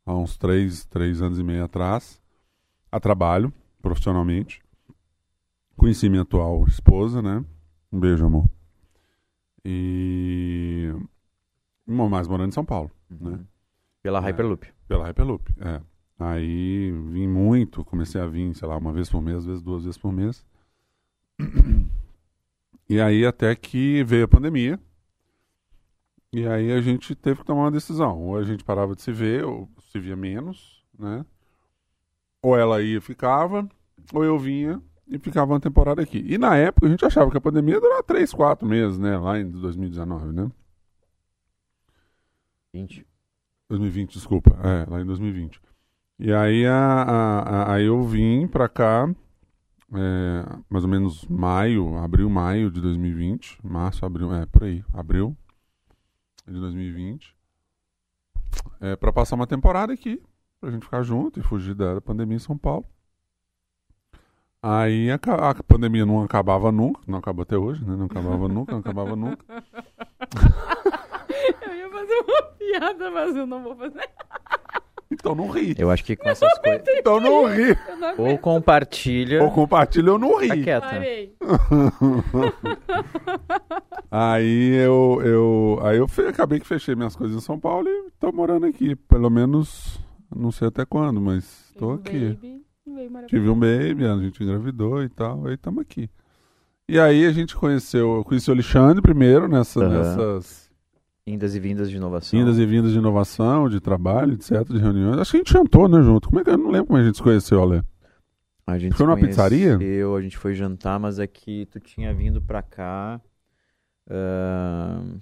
[0.05, 2.21] há uns três, três anos e meio atrás,
[2.93, 4.63] a trabalho, profissionalmente.
[5.77, 7.45] Conheci minha atual esposa, né?
[7.91, 8.49] Um beijo, amor.
[9.65, 10.93] E.
[11.87, 13.31] Mas morando em São Paulo, uhum.
[13.31, 13.41] né?
[14.03, 14.69] Pela é, Hyperloop.
[14.87, 15.81] Pela Hyperloop, é.
[16.19, 19.85] Aí vim muito, comecei a vir, sei lá, uma vez por mês, às vezes duas
[19.85, 20.45] vezes por mês.
[22.89, 24.79] E aí até que veio a pandemia.
[26.31, 28.21] E aí a gente teve que tomar uma decisão.
[28.21, 31.25] Ou a gente parava de se ver, ou se via menos, né?
[32.43, 33.69] Ou ela ia e ficava,
[34.13, 36.25] ou eu vinha e ficava uma temporada aqui.
[36.27, 39.17] E na época a gente achava que a pandemia ia durar 3, 4 meses, né?
[39.19, 40.51] Lá em 2019, né?
[42.75, 43.07] 20.
[43.69, 44.57] 2020, desculpa.
[44.63, 45.61] É, lá em 2020.
[46.19, 49.13] E aí, a, a, a, eu vim pra cá,
[49.93, 53.59] é, mais ou menos maio, abril, maio de 2020.
[53.63, 55.37] Março, abril, é, por aí, abril
[56.47, 57.35] de 2020.
[58.81, 60.23] É, pra passar uma temporada aqui,
[60.63, 62.87] pra gente ficar junto e fugir da pandemia em São Paulo.
[64.63, 67.97] Aí a, a, pandemia não acabava nunca, não acabou até hoje, né?
[67.97, 69.45] Não acabava nunca, não acabava nunca.
[71.67, 74.09] eu ia fazer uma piada, mas eu não vou fazer.
[75.11, 75.75] Então não ri.
[75.77, 76.87] Eu acho que com essas coisas.
[76.97, 77.77] Então não ri.
[77.99, 79.43] Não ou compartilha.
[79.43, 80.49] Ou compartilha ou não ri.
[80.49, 80.87] Tá quieta.
[84.11, 88.31] aí eu, eu, aí eu acabei que fechei minhas coisas em São Paulo e tô
[88.31, 88.95] morando aqui.
[88.95, 90.01] Pelo menos,
[90.35, 92.31] não sei até quando, mas tô aqui.
[92.35, 92.63] Baby.
[93.27, 96.11] Tive um baby, a gente engravidou e tal, aí estamos aqui.
[96.89, 99.89] E aí a gente conheceu, eu conheci o Alexandre primeiro nessa, uhum.
[99.89, 100.63] nessas
[101.25, 102.39] Indas e vindas de inovação.
[102.39, 105.19] Indas e vindas de inovação, de trabalho, etc, de reuniões.
[105.19, 106.29] Acho que a gente jantou, né, junto.
[106.29, 107.83] Como é que eu não lembro como a gente se conheceu, Ale?
[108.67, 109.79] A gente foi numa pizzaria?
[109.81, 113.21] Eu, a gente foi jantar, mas é que tu tinha vindo pra cá.
[114.09, 115.21] Uh...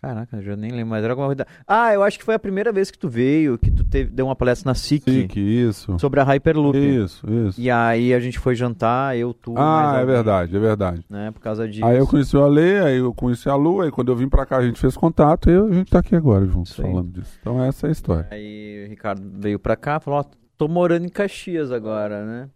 [0.00, 1.04] Caraca, já nem lembro mais.
[1.04, 1.46] Era alguma coisa.
[1.68, 4.26] Ah, eu acho que foi a primeira vez que tu veio, que tu teve, deu
[4.26, 5.04] uma palestra na SIC.
[5.04, 5.98] SIC, isso.
[5.98, 6.78] Sobre a Hyperloop.
[6.78, 7.60] Isso, isso.
[7.60, 9.54] E aí a gente foi jantar, eu, tu.
[9.58, 11.04] Ah, é verdade, é verdade.
[11.10, 11.84] Né, por causa disso.
[11.84, 14.46] Aí eu conheci o Ale, aí eu conheci a Lu, aí quando eu vim pra
[14.46, 17.36] cá a gente fez contato e a gente tá aqui agora juntos falando disso.
[17.38, 18.28] Então essa é a história.
[18.30, 20.24] Aí o Ricardo veio pra cá e falou: Ó,
[20.56, 22.48] tô morando em Caxias agora, né?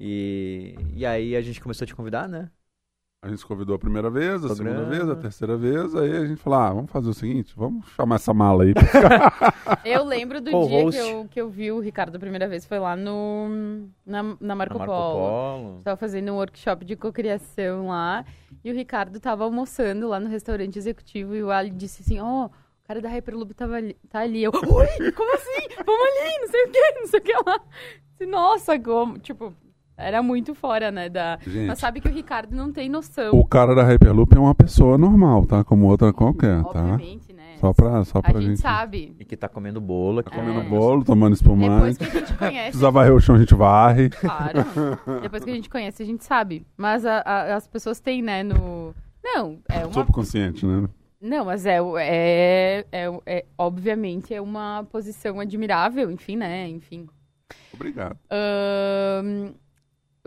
[0.00, 2.48] E, e aí a gente começou a te convidar, né?
[3.28, 4.78] A gente convidou a primeira vez, a Programa.
[4.78, 7.86] segunda vez, a terceira vez, aí a gente falou, ah, vamos fazer o seguinte, vamos
[7.90, 8.72] chamar essa mala aí.
[9.84, 12.78] eu lembro do dia que eu, que eu vi o Ricardo a primeira vez, foi
[12.78, 15.18] lá no, na, na Marco, na Marco Polo.
[15.18, 15.78] Polo.
[15.80, 18.24] Estava fazendo um workshop de cocriação lá,
[18.64, 22.44] e o Ricardo estava almoçando lá no restaurante executivo, e o Ali disse assim, ó...
[22.44, 24.42] Oh, o cara da Hyperloop tava ali, tá ali.
[24.42, 25.68] Eu, oi, como assim?
[25.84, 27.60] Vamos ali, não sei o que, não sei o que lá.
[28.26, 29.54] Nossa, como, tipo,
[29.98, 31.08] era muito fora, né?
[31.08, 31.38] Da...
[31.46, 33.34] Gente, Mas sabe que o Ricardo não tem noção.
[33.34, 35.64] O cara da Hyperloop é uma pessoa normal, tá?
[35.64, 36.68] Como outra qualquer, tá?
[36.68, 37.56] Obviamente, né?
[37.58, 39.16] Só pra, só pra a gente, gente sabe.
[39.18, 40.22] E que tá comendo bolo.
[40.22, 40.64] Tá comendo é.
[40.64, 41.98] bolo, tomando espumante.
[41.98, 42.68] Depois que a gente conhece...
[42.68, 44.10] Precisa varrer o chão, a gente varre.
[44.10, 44.64] Claro.
[45.20, 46.64] Depois que a gente conhece, a gente sabe.
[46.76, 48.94] Mas a, a, as pessoas têm, né, no...
[49.22, 49.92] Não, é uma...
[49.92, 50.88] Subconsciente, né?
[51.20, 56.68] Não, mas é, é, é, é, obviamente é uma posição admirável, enfim, né?
[56.68, 57.08] Enfim.
[57.74, 58.16] Obrigado.
[58.30, 59.52] Um,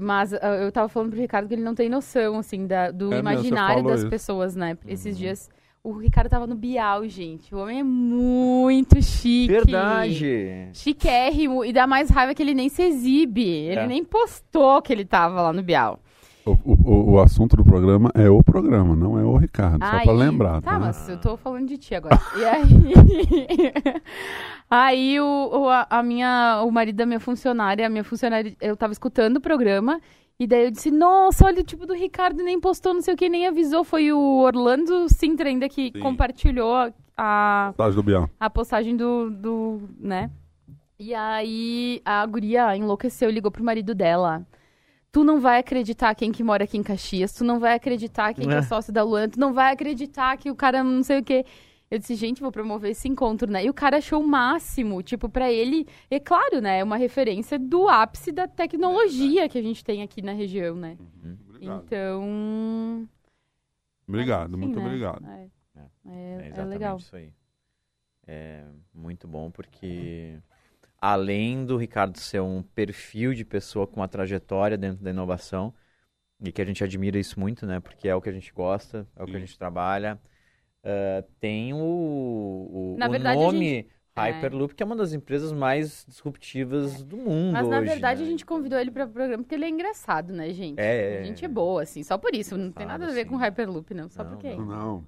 [0.02, 3.14] mas uh, eu tava falando pro Ricardo que ele não tem noção, assim, da, do
[3.14, 4.10] é imaginário das isso.
[4.10, 4.72] pessoas, né?
[4.84, 4.92] Uhum.
[4.92, 5.50] Esses dias.
[5.84, 7.56] O Ricardo tava no Bial, gente.
[7.56, 9.48] O homem é muito chique.
[9.48, 10.70] Verdade.
[10.74, 11.66] Chiquérrimo.
[11.66, 13.48] E dá mais raiva que ele nem se exibe.
[13.48, 13.88] Ele é.
[13.88, 16.00] nem postou que ele tava lá no Bial.
[16.46, 20.04] O, o, o, assunto do programa é o programa, não é o Ricardo, aí, só
[20.06, 20.62] pra lembrar.
[20.62, 22.20] Tá, tá, mas eu tô falando de ti agora.
[22.36, 23.74] e aí.
[24.68, 28.92] aí o, o, a minha, o marido da minha funcionária, a minha funcionária, eu tava
[28.92, 30.02] escutando o programa.
[30.40, 33.18] E daí eu disse, nossa, olha o tipo do Ricardo, nem postou, não sei o
[33.18, 33.84] que, nem avisou.
[33.84, 36.00] Foi o Orlando Sintra ainda que Sim.
[36.00, 40.32] compartilhou a, a, do a postagem do, do, né?
[40.98, 44.44] E aí a guria enlouqueceu, ligou pro marido dela
[45.12, 48.46] tu não vai acreditar quem que mora aqui em Caxias, tu não vai acreditar quem
[48.46, 48.48] é.
[48.48, 51.24] que é sócio da Luana, tu não vai acreditar que o cara não sei o
[51.24, 51.46] quê.
[51.90, 53.66] Eu disse, gente, vou promover esse encontro, né?
[53.66, 56.80] E o cara achou o máximo, tipo, para ele, é claro, né?
[56.80, 60.98] É uma referência do ápice da tecnologia que a gente tem aqui na região, né?
[61.22, 61.38] Uhum.
[61.60, 63.10] Então.
[64.08, 64.86] Obrigado, muito né?
[64.86, 65.26] obrigado.
[65.26, 65.50] É,
[66.08, 66.96] é, é, é legal.
[66.96, 67.34] Isso aí.
[68.26, 70.40] É muito bom porque
[71.02, 75.74] além do Ricardo ser um perfil de pessoa com uma trajetória dentro da inovação,
[76.40, 77.80] e que a gente admira isso muito, né?
[77.80, 79.32] Porque é o que a gente gosta, é o Sim.
[79.32, 80.20] que a gente trabalha.
[80.84, 83.92] Uh, tem o, o, na o verdade, nome gente...
[84.16, 84.22] É.
[84.22, 84.76] Hyperloop, é.
[84.76, 87.54] que é uma das empresas mais disruptivas do mundo.
[87.54, 88.28] Mas hoje, na verdade né?
[88.28, 90.80] a gente convidou ele para o programa porque ele é engraçado, né, gente?
[90.80, 91.20] É.
[91.20, 92.58] A gente é boa, assim, só por isso.
[92.58, 94.10] Não tem nada a ver com Hyperloop, não.
[94.10, 94.56] Só não, porque.
[94.56, 95.08] Não, não.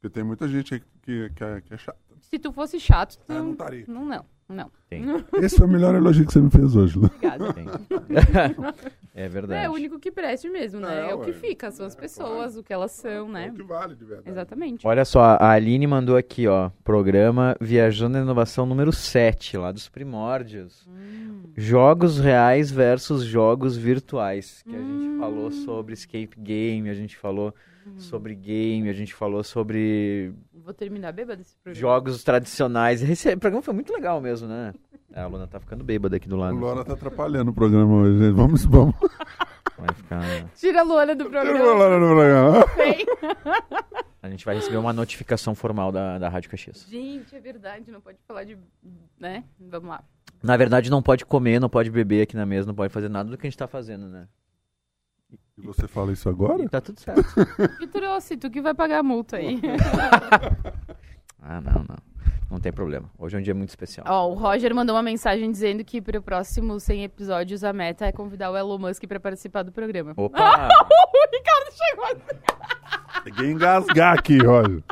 [0.00, 1.98] Porque tem muita gente que, que, é, que é chata.
[2.20, 3.84] Se tu fosse chato, tu é, não estaria.
[3.88, 4.24] Não, não.
[4.48, 4.70] Não.
[4.88, 5.04] Tem.
[5.42, 7.04] Esse foi o melhor elogio que você me fez hoje, Lu.
[7.06, 7.52] Obrigada.
[7.52, 7.66] Tem.
[9.14, 9.64] é verdade.
[9.66, 11.06] É o único que preste mesmo, né?
[11.06, 11.36] É, É, o que ué.
[11.36, 13.48] fica, são as pessoas, o que elas são, né?
[13.48, 14.30] É o que vale, de verdade.
[14.30, 14.86] Exatamente.
[14.86, 19.88] Olha só, a Aline mandou aqui, ó, programa Viajando na Inovação número 7, lá dos
[19.88, 20.86] primórdios.
[20.88, 21.42] Hum.
[21.56, 24.62] Jogos reais versus jogos virtuais.
[24.62, 25.16] Que a gente Hum.
[25.18, 27.54] falou sobre escape game, a gente falou
[27.96, 31.80] sobre game, a gente falou sobre Vou terminar bêbada esse programa.
[31.80, 33.02] jogos tradicionais.
[33.02, 34.72] Esse programa foi muito legal mesmo, né?
[35.14, 36.56] A Luna tá ficando bêbada aqui do lado.
[36.56, 38.34] Lora tá atrapalhando o programa hoje, gente.
[38.34, 38.94] Vamos, vamos.
[39.78, 40.22] Vai ficar...
[40.54, 41.72] Tira a Luana do Tira o programa.
[41.74, 42.64] Lora no programa.
[44.22, 46.86] A gente vai receber uma notificação formal da, da Rádio Caxias.
[46.90, 48.58] Gente, é verdade, não pode falar de.
[49.18, 49.44] né?
[49.58, 50.02] Vamos lá.
[50.42, 53.30] Na verdade, não pode comer, não pode beber aqui na mesa, não pode fazer nada
[53.30, 54.28] do que a gente tá fazendo, né?
[55.58, 56.62] E você fala isso agora?
[56.62, 57.24] E tá tudo certo.
[57.78, 59.60] Que trouxe, tu que vai pagar a multa aí.
[61.42, 61.96] ah, não, não.
[62.50, 63.10] Não tem problema.
[63.18, 64.06] Hoje é um dia muito especial.
[64.08, 68.06] Ó, o Roger mandou uma mensagem dizendo que para o próximo 100 episódios a meta
[68.06, 70.14] é convidar o Elon Musk para participar do programa.
[70.16, 70.68] Opa!
[70.72, 73.22] o Ricardo chegou assim.
[73.24, 74.82] Peguei engasgar aqui, Roger.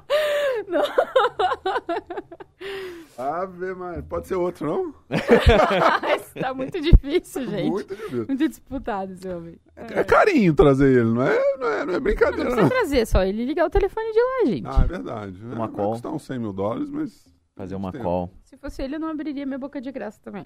[3.19, 4.95] Ave, mas pode ser outro, não?
[6.17, 7.71] Isso tá muito difícil, gente.
[7.71, 8.49] Muito, Muito difícil.
[8.49, 9.59] disputado esse homem.
[9.75, 12.69] É carinho trazer ele, não é, não é, não é Não brincadeira, precisa não.
[12.69, 14.67] trazer, é só ele ligar o telefone de lá, gente.
[14.67, 15.45] Ah, é verdade.
[15.45, 15.77] Uma é, call.
[15.77, 18.31] Vai custar uns 100 mil dólares, mas Fazer uma call.
[18.45, 20.45] Se fosse ele, eu não abriria minha boca de graça também.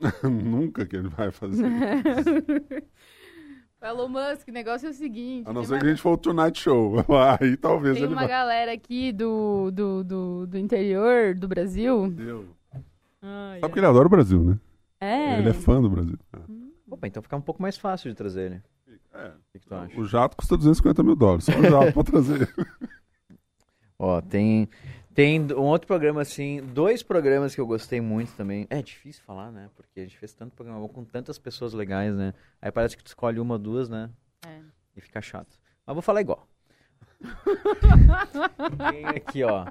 [0.24, 1.66] nunca que ele vai fazer.
[1.66, 1.68] O
[3.88, 5.48] Elon Musk, o negócio é o seguinte.
[5.48, 6.94] A não ser uma- que a gente for o Tonight Show.
[7.40, 8.28] Aí talvez Tem ele uma vá.
[8.28, 12.10] galera aqui do, do, do, do interior do Brasil.
[12.10, 12.46] Deus.
[13.22, 14.58] Ai, Sabe que ele adora o Brasil, né?
[15.00, 15.38] É.
[15.38, 16.18] Ele é fã do Brasil.
[16.90, 18.62] Opa, então fica um pouco mais fácil de trazer ele.
[19.14, 19.28] É.
[19.28, 20.00] O que, que tu acha?
[20.00, 21.44] O jato custa 250 mil dólares.
[21.44, 22.54] Só o jato pra trazer.
[23.98, 24.68] Ó, tem,
[25.16, 28.66] tem um outro programa assim, dois programas que eu gostei muito também.
[28.68, 29.70] É difícil falar, né?
[29.74, 32.34] Porque a gente fez tanto programa com tantas pessoas legais, né?
[32.60, 34.10] Aí parece que tu escolhe uma ou duas, né?
[34.46, 34.60] É.
[34.94, 35.58] E fica chato.
[35.86, 36.46] Mas vou falar igual.
[38.90, 39.66] Tem aqui, ó.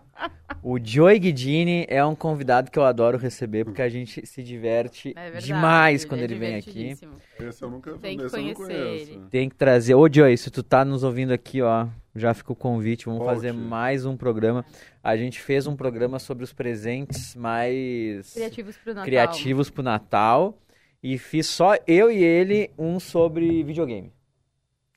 [0.64, 5.14] O Joey Guidini é um convidado que eu adoro receber porque a gente se diverte
[5.16, 6.98] É demais ele quando é ele vem aqui.
[7.40, 9.12] Esse eu nunca Tem que esse eu não conhecer conheço.
[9.12, 9.30] ele.
[9.30, 9.94] Tem que trazer.
[9.94, 13.06] Ô, Joey, se tu tá nos ouvindo aqui, ó, já fica o convite.
[13.06, 13.34] Vamos Volte.
[13.36, 14.66] fazer mais um programa.
[15.04, 19.06] A gente fez um programa sobre os presentes mais Criativos pro Natal.
[19.06, 20.58] criativos pro Natal.
[21.04, 24.12] E fiz só eu e ele um sobre videogame.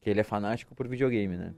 [0.00, 1.52] Que ele é fanático por videogame, né?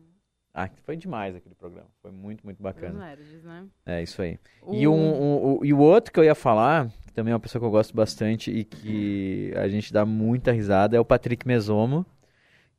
[0.53, 1.87] Ah, foi demais aquele programa.
[2.03, 2.99] Foi muito, muito Os bacana.
[3.07, 3.67] nerds, né?
[3.87, 4.37] É isso aí.
[4.73, 7.41] E, um, um- o- e o outro que eu ia falar, que também é uma
[7.41, 11.47] pessoa que eu gosto bastante e que a gente dá muita risada, é o Patrick
[11.47, 12.05] Mesomo,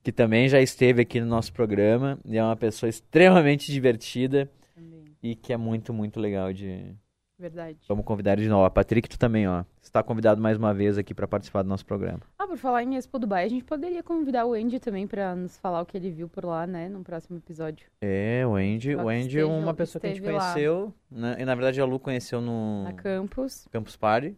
[0.03, 5.05] que também já esteve aqui no nosso programa e é uma pessoa extremamente divertida Também.
[5.21, 6.95] e que é muito, muito legal de...
[7.37, 7.79] Verdade.
[7.87, 8.65] Vamos convidar de novo.
[8.65, 9.63] A Patrick, tu também, ó.
[9.81, 12.19] Está convidado mais uma vez aqui para participar do nosso programa.
[12.37, 15.57] Ah, por falar em Expo Dubai, a gente poderia convidar o Andy também pra nos
[15.57, 16.87] falar o que ele viu por lá, né?
[16.87, 17.87] No próximo episódio.
[17.99, 21.35] É, o Andy, o Andy é uma pessoa que a gente conheceu, né?
[21.39, 23.67] E na verdade a Lu conheceu no Na campus.
[23.71, 24.37] Campus Party.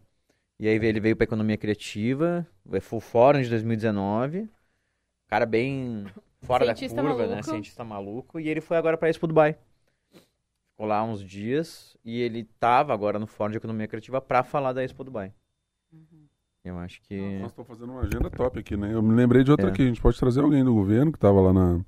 [0.58, 2.48] E aí ele veio para economia criativa,
[2.80, 4.48] foi o fórum de 2019.
[5.34, 6.06] Cara bem
[6.44, 7.30] fora Cientista da curva, né?
[7.30, 7.50] maluco.
[7.50, 8.40] Cientista maluco.
[8.40, 9.58] E ele foi agora para Expo Dubai.
[10.70, 14.74] Ficou lá uns dias e ele tava agora no fórum de economia criativa para falar
[14.74, 15.34] da Expo Dubai.
[15.92, 16.28] Uhum.
[16.64, 18.94] Eu acho que Nós estamos fazendo uma agenda top aqui, né?
[18.94, 19.72] Eu me lembrei de outra É.
[19.72, 19.82] aqui.
[19.82, 21.80] A gente pode trazer alguém do governo que estava lá na,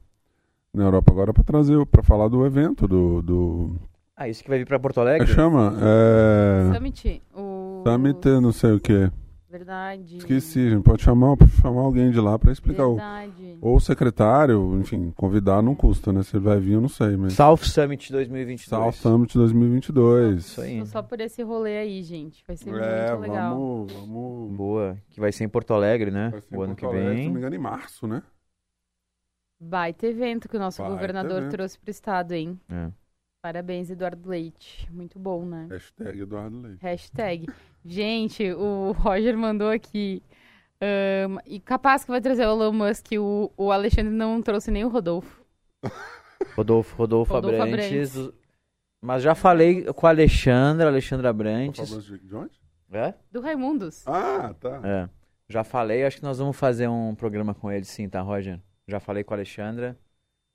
[0.73, 3.21] na Europa agora para trazer, para falar do evento, do.
[3.21, 3.75] do
[4.15, 5.27] Ah, isso que vai vir para Porto é Alegre?
[5.27, 5.71] que chama?
[5.79, 6.73] É.
[6.73, 7.21] Summit.
[7.31, 7.83] O...
[7.85, 9.11] Summit, não sei o que.
[9.57, 10.17] Verdade.
[10.17, 12.87] Esqueci, a gente pode chamar, chamar alguém de lá para explicar.
[12.87, 13.57] O, Verdade.
[13.61, 16.23] ou o secretário, enfim, convidar não custa, né?
[16.23, 17.33] Se ele vai vir, eu não sei, mas.
[17.33, 18.67] South Summit 2022.
[18.69, 20.45] South Summit 2022.
[20.45, 20.85] Isso aí.
[20.85, 22.43] Só por esse rolê aí, gente.
[22.45, 23.55] Vai ser É, muito legal.
[23.57, 24.51] vamos, vamos.
[24.57, 26.29] Boa, que vai ser em Porto Alegre, né?
[26.31, 27.25] Vai ser em o ano Porto que Alegre, Se vem.
[27.27, 28.21] não me engano, em março, né?
[29.59, 31.51] Baita evento que o nosso Baita governador evento.
[31.51, 32.59] trouxe pro estado, hein?
[32.69, 32.89] É.
[33.45, 34.91] Parabéns, Eduardo Leite.
[34.91, 35.67] Muito bom, né?
[35.69, 36.81] Hashtag Eduardo Leite.
[36.81, 37.45] Hashtag.
[37.85, 40.23] Gente, o Roger mandou aqui.
[40.81, 43.05] ahn, e capaz que vai trazer o Elon Musk.
[43.19, 45.45] O, o Alexandre não trouxe nem o Rodolfo.
[46.55, 48.17] Rodolfo, Rodolfo, Rodolfo Abrantes.
[48.17, 48.39] Abrantes.
[48.99, 52.03] Mas já falei com a Alexandra, Alexandra Abrantes.
[52.03, 52.59] de de onde?
[52.91, 53.13] É?
[53.31, 54.07] Do Raimundos.
[54.07, 54.81] Ah, tá.
[54.83, 55.09] É.
[55.47, 58.59] Já falei, acho que nós vamos fazer um programa com ele sim, tá, Roger?
[58.87, 59.95] Já falei com a Alexandra.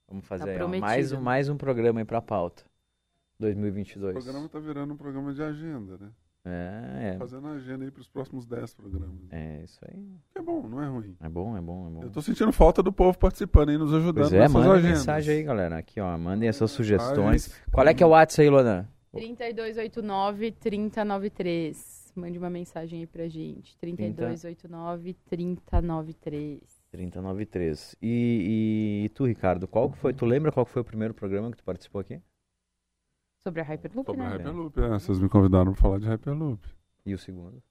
[0.09, 0.87] Vamos fazer aí, Tá prometido.
[0.87, 2.69] mais, um, mais um programa aí pra pauta.
[3.41, 4.25] O 2022.
[4.25, 6.11] programa tá virando um programa de agenda, né?
[6.43, 9.15] É, Fazendo a agenda aí pros próximos 10 programas.
[9.31, 10.03] é, é isso aí.
[10.35, 11.15] É bom, não é ruim.
[11.21, 12.03] É bom, é bom, é bom.
[12.03, 14.99] Eu tô sentindo falta do povo participando aí, nos ajudando Pois é, nessas mandem agendas.
[15.01, 15.77] mensagem aí, galera.
[15.79, 17.49] Aqui, ó, mandem as suas sugestões.
[17.49, 18.89] Faz- Qual é que é o WhatsApp aí, Lona?
[19.15, 22.01] 3289-3093.
[22.17, 23.77] mande uma mensagem aí pra gente.
[23.79, 26.61] 3289 3093.
[26.91, 27.97] 3093.
[28.03, 30.13] E, e, e tu, Ricardo, qual foi?
[30.13, 32.21] Tu lembra qual foi o primeiro programa que tu participou aqui?
[33.43, 34.29] Sobre a Hyperloop, Sobre né?
[34.29, 34.89] a Hyperloop, é.
[34.91, 36.69] Vocês me convidaram pra falar de Hyperloop.
[37.07, 37.63] E o segundo?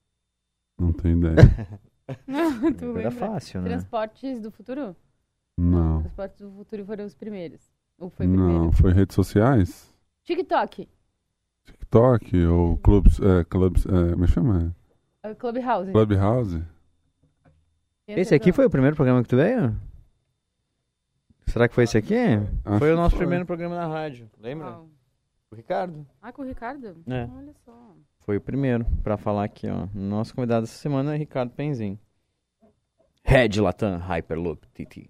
[0.80, 1.36] Não tenho ideia.
[2.78, 3.12] tu Era lembra?
[3.12, 3.70] fácil, né?
[3.70, 4.96] Transportes do futuro?
[5.58, 6.02] Não.
[6.02, 7.72] Transportes do futuro foram os primeiros.
[8.00, 8.52] Ou foi primeiro?
[8.52, 9.94] Não, foi redes sociais?
[10.24, 10.90] TikTok.
[11.66, 14.76] TikTok ou clubs, é, clubs, é, como é que chama?
[15.24, 15.92] Uh, Clubhouse.
[15.92, 16.64] Clubhouse?
[18.08, 19.76] Esse aqui foi o primeiro programa que tu veio?
[21.46, 22.16] Será que foi esse aqui?
[22.66, 23.20] Acho foi o nosso foi.
[23.20, 24.68] primeiro programa na rádio, lembra?
[24.68, 24.90] Uau.
[25.52, 26.06] O Ricardo.
[26.22, 26.88] Ah, com o Ricardo?
[27.08, 27.26] É.
[27.26, 27.96] Olha só.
[28.20, 29.88] Foi o primeiro pra falar aqui, ó.
[29.94, 31.98] Nosso convidado essa semana é Ricardo Penzin.
[33.24, 35.10] Head Latam Hyperloop TT.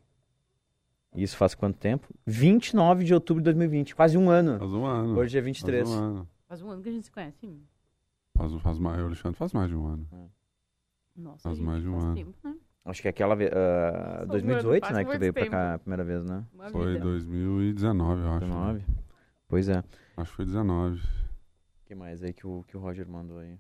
[1.16, 2.08] Isso faz quanto tempo?
[2.26, 4.60] 29 de outubro de 2020, quase um ano.
[4.60, 5.18] Faz um ano.
[5.18, 5.90] Hoje é Faz 23.
[5.90, 6.30] um ano.
[6.48, 7.46] Faz um ano que a gente se conhece.
[7.46, 7.62] hein?
[8.38, 10.08] Faz, faz mais, o Alexandre faz mais de um ano.
[11.16, 12.16] Nossa, Faz gente, mais de um faz ano.
[12.16, 12.56] tempo, né?
[12.86, 15.04] Acho que é aquela um 2018, ano, né?
[15.04, 16.46] faz Que tu veio muito pra cá a primeira vez, né?
[16.54, 17.04] Uma Foi vida.
[17.04, 18.40] 2019, eu acho.
[18.46, 18.86] 19.
[19.48, 19.84] Pois é.
[20.20, 21.00] Acho que foi 19.
[21.00, 21.02] O
[21.86, 23.58] que mais aí que o, que o Roger mandou aí?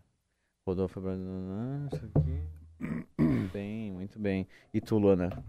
[0.67, 1.87] Rodolfo Brandão.
[1.93, 2.43] Isso aqui.
[3.17, 4.45] Muito bem, muito bem.
[4.73, 5.41] E tu, Luana?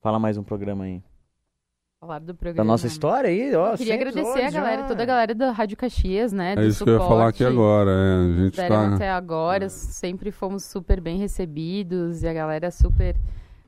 [0.00, 1.02] Fala mais um programa aí.
[2.00, 2.64] Falar do programa.
[2.64, 3.76] Da nossa história aí, ó.
[3.76, 4.88] Queria 100 agradecer a galera, já.
[4.88, 6.54] toda a galera da Rádio Caxias, né?
[6.56, 7.58] É isso que eu ia falar aqui suporte.
[7.58, 7.90] agora.
[7.90, 8.94] É, a gente tá.
[8.94, 13.14] até agora, sempre fomos super bem recebidos e a galera super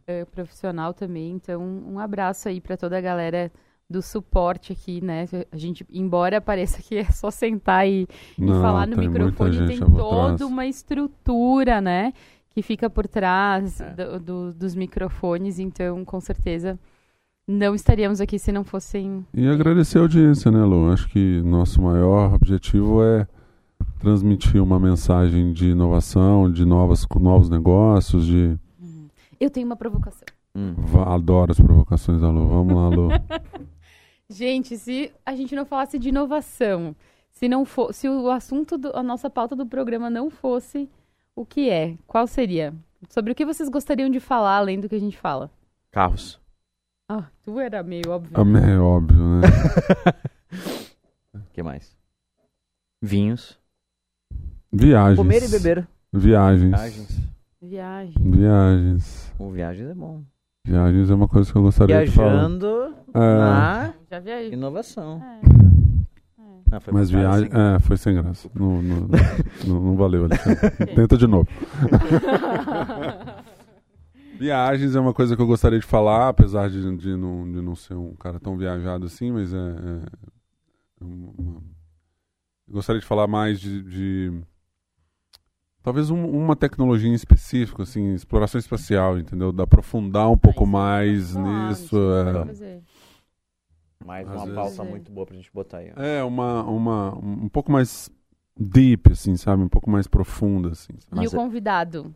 [0.07, 1.33] eh, profissional também.
[1.33, 3.53] Então, um abraço aí pra toda a galera
[3.91, 5.27] do suporte aqui, né?
[5.51, 8.07] A gente, embora pareça que é só sentar e,
[8.39, 10.41] e Não, falar no microfone, tem toda trás.
[10.43, 12.13] uma estrutura, né?
[12.51, 13.91] Que fica por trás É.
[13.95, 15.59] do- do- dos microfones.
[15.59, 16.79] Então, com certeza,
[17.49, 20.93] não estaríamos aqui se não fossem E agradecer a audiência, né, Lu?
[20.93, 23.27] Acho que nosso maior objetivo é
[23.99, 28.57] transmitir uma mensagem de inovação, de novas, novos negócios, de.
[29.41, 30.27] Eu tenho uma provocação.
[30.55, 30.75] Hum.
[31.07, 32.47] Adoro as provocações da Lu.
[32.49, 33.09] Vamos lá, Lu.
[34.31, 36.95] Gente, se a gente não falasse de inovação,
[37.33, 40.89] se não for, se o assunto, do, a nossa pauta do programa não fosse
[41.35, 42.73] o que é, qual seria?
[43.09, 45.51] Sobre o que vocês gostariam de falar além do que a gente fala?
[45.91, 46.41] Carros.
[47.09, 48.37] Ah, tu era meio óbvio.
[48.37, 49.49] É óbvio, né?
[51.35, 51.97] O que mais?
[53.03, 53.59] Vinhos.
[54.73, 55.17] Viagens.
[55.17, 55.89] Comer e beber.
[56.13, 56.71] Viagens.
[56.71, 57.21] Viagens.
[57.61, 58.15] Viagem.
[58.17, 59.35] Viagens.
[59.41, 60.23] O viagens é bom.
[60.65, 62.31] Viagens é uma coisa que eu gostaria de falar.
[62.49, 65.23] Viajando É, na inovação.
[65.23, 65.41] É.
[66.71, 67.49] Não, foi mas viagem.
[67.53, 68.49] É, foi sem graça.
[68.55, 69.09] Não, não,
[69.67, 70.71] não, não valeu, Alexandre.
[70.95, 71.49] Tenta de novo.
[74.39, 77.75] Viagens é uma coisa que eu gostaria de falar, apesar de, de, não, de não
[77.75, 79.59] ser um cara tão viajado assim, mas é.
[79.59, 81.61] é uma-
[82.69, 83.83] eu gostaria de falar mais de.
[83.83, 84.41] de-
[85.83, 89.53] talvez um- uma tecnologia em específico, assim, exploração espacial, entendeu?
[89.53, 91.97] De aprofundar um pouco mais nisso.
[91.97, 92.81] é.
[94.05, 94.91] Mais Às uma vezes- pauta É.
[94.91, 95.93] muito boa pra gente botar aí.
[95.97, 96.01] ó.
[96.03, 98.11] É, uma, uma, um pouco mais
[98.59, 99.63] deep, assim, sabe?
[99.63, 100.93] Um pouco mais profunda, assim.
[100.99, 101.13] sabe?
[101.13, 102.15] E Mas o é- convidado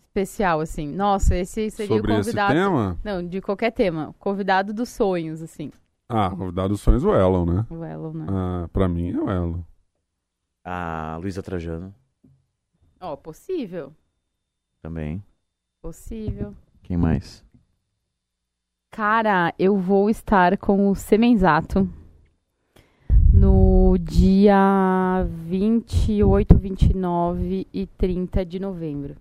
[0.00, 0.86] especial, assim.
[0.94, 2.52] Nossa, esse seria Sobre o esse convidado.
[2.54, 2.98] tema?
[3.02, 4.14] Não, de qualquer tema.
[4.18, 5.72] Convidado dos sonhos, assim.
[6.08, 7.66] Ah, convidado dos sonhos, o Elon, né?
[7.68, 8.26] O Elon, né?
[8.28, 9.60] Ah, pra mim é o Elon.
[10.64, 11.92] A Luísa Trajano
[13.04, 13.92] Ó, possível.
[14.80, 15.22] também.
[15.82, 16.54] Possível.
[16.82, 17.44] Quem mais?
[18.90, 21.88] Cara, eu vou estar com o Semenzato
[23.32, 29.16] no dia 28, 29 e 30 de novembro.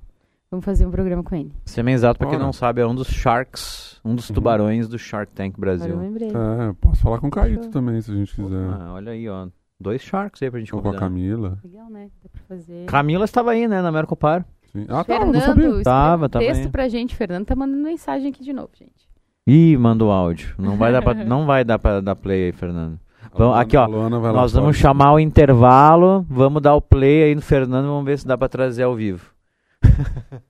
[0.52, 1.52] Vamos fazer um programa com ele.
[1.65, 4.36] Semenzato, pra quem não sabe, é um dos Sharks, um dos Uhum.
[4.36, 5.98] tubarões do Shark Tank Agora eu Brasil.
[6.00, 6.30] lembrei.
[6.30, 8.69] É, posso falar com o Caíto também, se a gente quiser.
[8.80, 9.48] Ah, olha aí, ó.
[9.84, 11.06] Dois Sharks aí pra gente Ou com a convidar.
[11.08, 11.60] Camila.
[11.63, 12.10] Legal, né?
[12.24, 12.86] Dá pra fazer.
[12.86, 14.43] Camila estava aí, né, na Mercopar.
[14.72, 14.86] Sim.
[14.89, 15.63] Ah, tá, Fernando, não sabia.
[15.65, 16.69] escreva Tava, tava texto aí.
[16.69, 17.15] pra gente.
[17.15, 19.08] Fernando tá mandando mensagem aqui de novo, gente.
[19.46, 20.56] Ih, manda o áudio.
[20.58, 23.00] Não vai dar pra, não vai dar pra dar play aí, Fernando.
[23.36, 23.88] Vamos- aqui, ó.
[23.88, 24.62] Nós fora.
[24.62, 28.38] vamos chamar o intervalo, vamos dar o play aí no Fernando, vamos ver se dá
[28.38, 29.32] pra trazer ao vivo.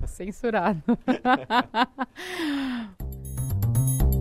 [0.05, 0.79] Censurado.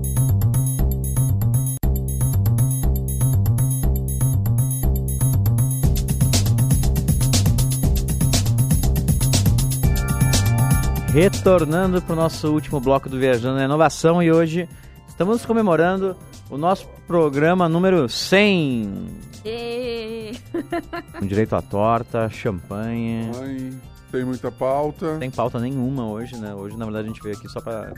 [11.12, 14.66] Retornando para o nosso último bloco do Viajando na Inovação e hoje
[15.06, 16.16] estamos comemorando
[16.48, 19.08] o nosso programa número 100,
[19.44, 20.32] Ê!
[21.20, 23.30] com direito a torta, champanhe.
[23.30, 25.12] Mãe, tem muita pauta.
[25.12, 26.54] Não tem pauta nenhuma hoje, né?
[26.54, 27.92] Hoje, na verdade, a gente veio aqui só para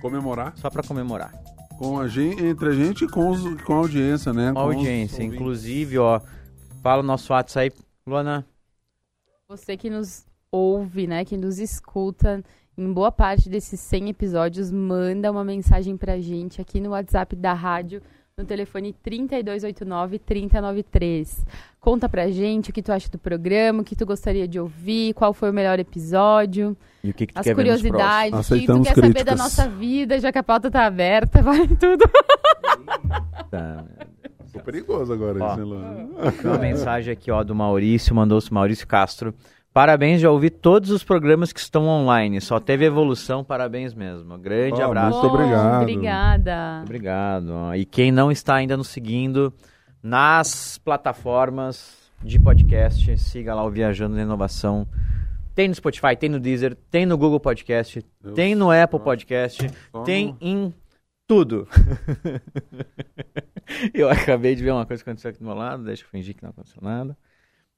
[0.00, 1.32] Comemorar só pra comemorar.
[1.76, 4.52] com a gente, entre a gente e com, os, com a audiência, né?
[4.52, 6.20] Com a os audiência, inclusive, ó,
[6.80, 8.46] fala o nosso WhatsApp aí, Luana.
[9.48, 10.24] Você que nos
[10.62, 12.44] ouve, né, que nos escuta
[12.76, 17.54] em boa parte desses 100 episódios, manda uma mensagem pra gente aqui no WhatsApp da
[17.54, 18.02] rádio,
[18.36, 21.44] no telefone 3289-3093.
[21.80, 25.14] Conta pra gente o que tu acha do programa, o que tu gostaria de ouvir,
[25.14, 28.66] qual foi o melhor episódio, E o que, que tu as quer curiosidades, o que
[28.66, 29.38] tu quer saber da críticas.
[29.38, 32.04] nossa vida, já que a pauta tá aberta, vai tudo.
[33.50, 33.84] Tá.
[34.46, 35.54] Ficou perigoso agora Ó.
[35.54, 35.66] isso?
[36.42, 39.34] Tem uma mensagem aqui, ó, do Maurício, mandou-se Maurício Castro.
[39.72, 42.42] Parabéns, já ouvi todos os programas que estão online.
[42.42, 44.36] Só teve evolução, parabéns mesmo.
[44.36, 45.20] Grande Ó, abraço.
[45.20, 45.82] Muito obrigado.
[45.82, 46.80] Obrigada.
[46.82, 47.50] Obrigado.
[47.50, 47.74] ó.
[47.74, 49.52] E quem não está ainda nos seguindo
[50.02, 54.86] nas plataformas de podcast, siga lá o Viajando na Inovação.
[55.54, 59.66] Tem no Spotify, tem no Deezer, tem no Google Podcast, Eu tem no Apple Podcast,
[60.04, 60.72] tem em
[61.26, 61.66] tudo.
[63.94, 66.34] eu acabei de ver uma coisa que aconteceu aqui do meu lado, deixa eu fingir
[66.34, 67.16] que não aconteceu nada.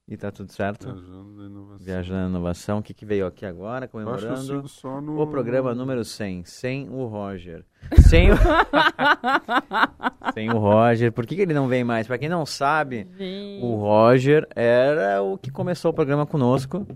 [0.07, 0.85] E tá tudo certo.
[0.93, 1.85] Viajando na inovação.
[1.85, 4.63] Viajando na Inovação, o que, que veio aqui agora, comemorando?
[5.01, 5.21] no...
[5.23, 7.65] O programa número 100, sem o Roger.
[8.09, 8.35] Sem o,
[10.33, 11.13] sem o Roger.
[11.13, 12.07] Por que, que ele não vem mais?
[12.07, 13.07] Pra quem não sabe,
[13.61, 16.87] o Roger era o que começou o programa conosco.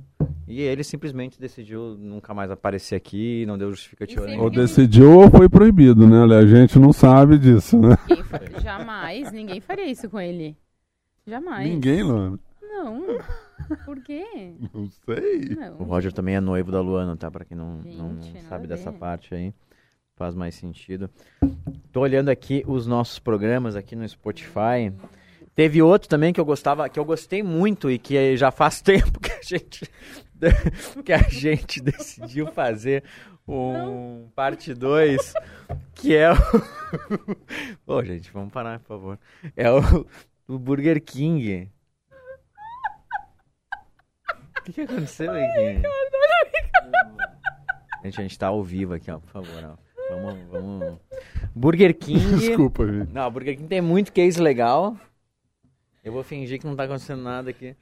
[0.47, 4.45] E ele simplesmente decidiu nunca mais aparecer aqui, não deu justificativa nenhuma.
[4.45, 6.25] Ou decidiu ou foi proibido, né?
[6.35, 7.95] A gente não sabe disso, né?
[8.63, 10.57] Jamais, ninguém faria isso com ele.
[11.27, 11.69] Jamais.
[11.69, 12.39] Ninguém, Luana.
[12.69, 13.19] Não.
[13.85, 14.25] Por quê?
[14.73, 15.55] Não sei.
[15.55, 15.85] O Não.
[15.87, 17.31] Roger também é noivo da Luana, tá?
[17.31, 18.99] Pra quem não, não Gente, nada sabe dessa ver.
[18.99, 19.53] parte aí.
[20.17, 21.09] Faz mais sentido.
[21.93, 24.93] Tô olhando aqui os nossos programas aqui no Spotify.
[25.55, 29.21] Teve outro também que eu gostava, que eu gostei muito e que já faz tempo
[29.21, 29.89] que a gente
[31.05, 33.03] que a gente decidiu fazer
[33.47, 35.35] um parte 2,
[35.95, 36.37] que é o
[37.87, 39.19] Ô, gente, vamos parar, por favor.
[39.57, 40.07] É o,
[40.47, 41.71] o Burger King.
[44.69, 45.83] O que, que aconteceu aqui?
[48.05, 49.89] Gente, a gente tá ao vivo aqui, ó, por favor, ó.
[50.11, 50.99] Vamos, vamos.
[51.55, 52.37] Burger King.
[52.37, 53.13] Desculpa, gente.
[53.13, 54.95] Não, Burger King tem muito case legal.
[56.05, 57.75] Eu vou fingir que não tá acontecendo nada aqui.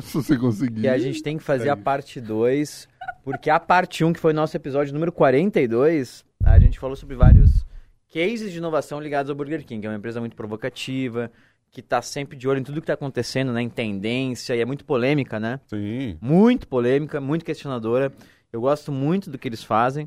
[0.00, 0.80] Se você conseguir.
[0.80, 2.88] Que a gente tem que fazer a parte 2.
[3.22, 6.96] Porque a parte 1, um, que foi o nosso episódio número 42, a gente falou
[6.96, 7.64] sobre vários
[8.12, 9.80] cases de inovação ligados ao Burger King.
[9.80, 11.30] que É uma empresa muito provocativa,
[11.72, 13.62] que tá sempre de olho em tudo que tá acontecendo, né?
[13.62, 15.58] Em tendência, e é muito polêmica, né?
[15.66, 16.18] Sim.
[16.20, 18.12] muito polêmica, muito questionadora.
[18.52, 20.06] Eu gosto muito do que eles fazem.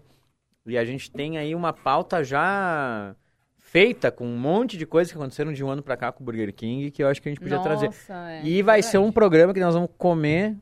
[0.68, 3.16] E a gente tem aí uma pauta já
[3.58, 6.26] feita com um monte de coisas que aconteceram de um ano pra cá com o
[6.26, 7.88] Burger King que eu acho que a gente podia trazer.
[7.88, 9.14] Nossa, é, E vai ser um verdade.
[9.16, 10.56] programa que nós vamos comer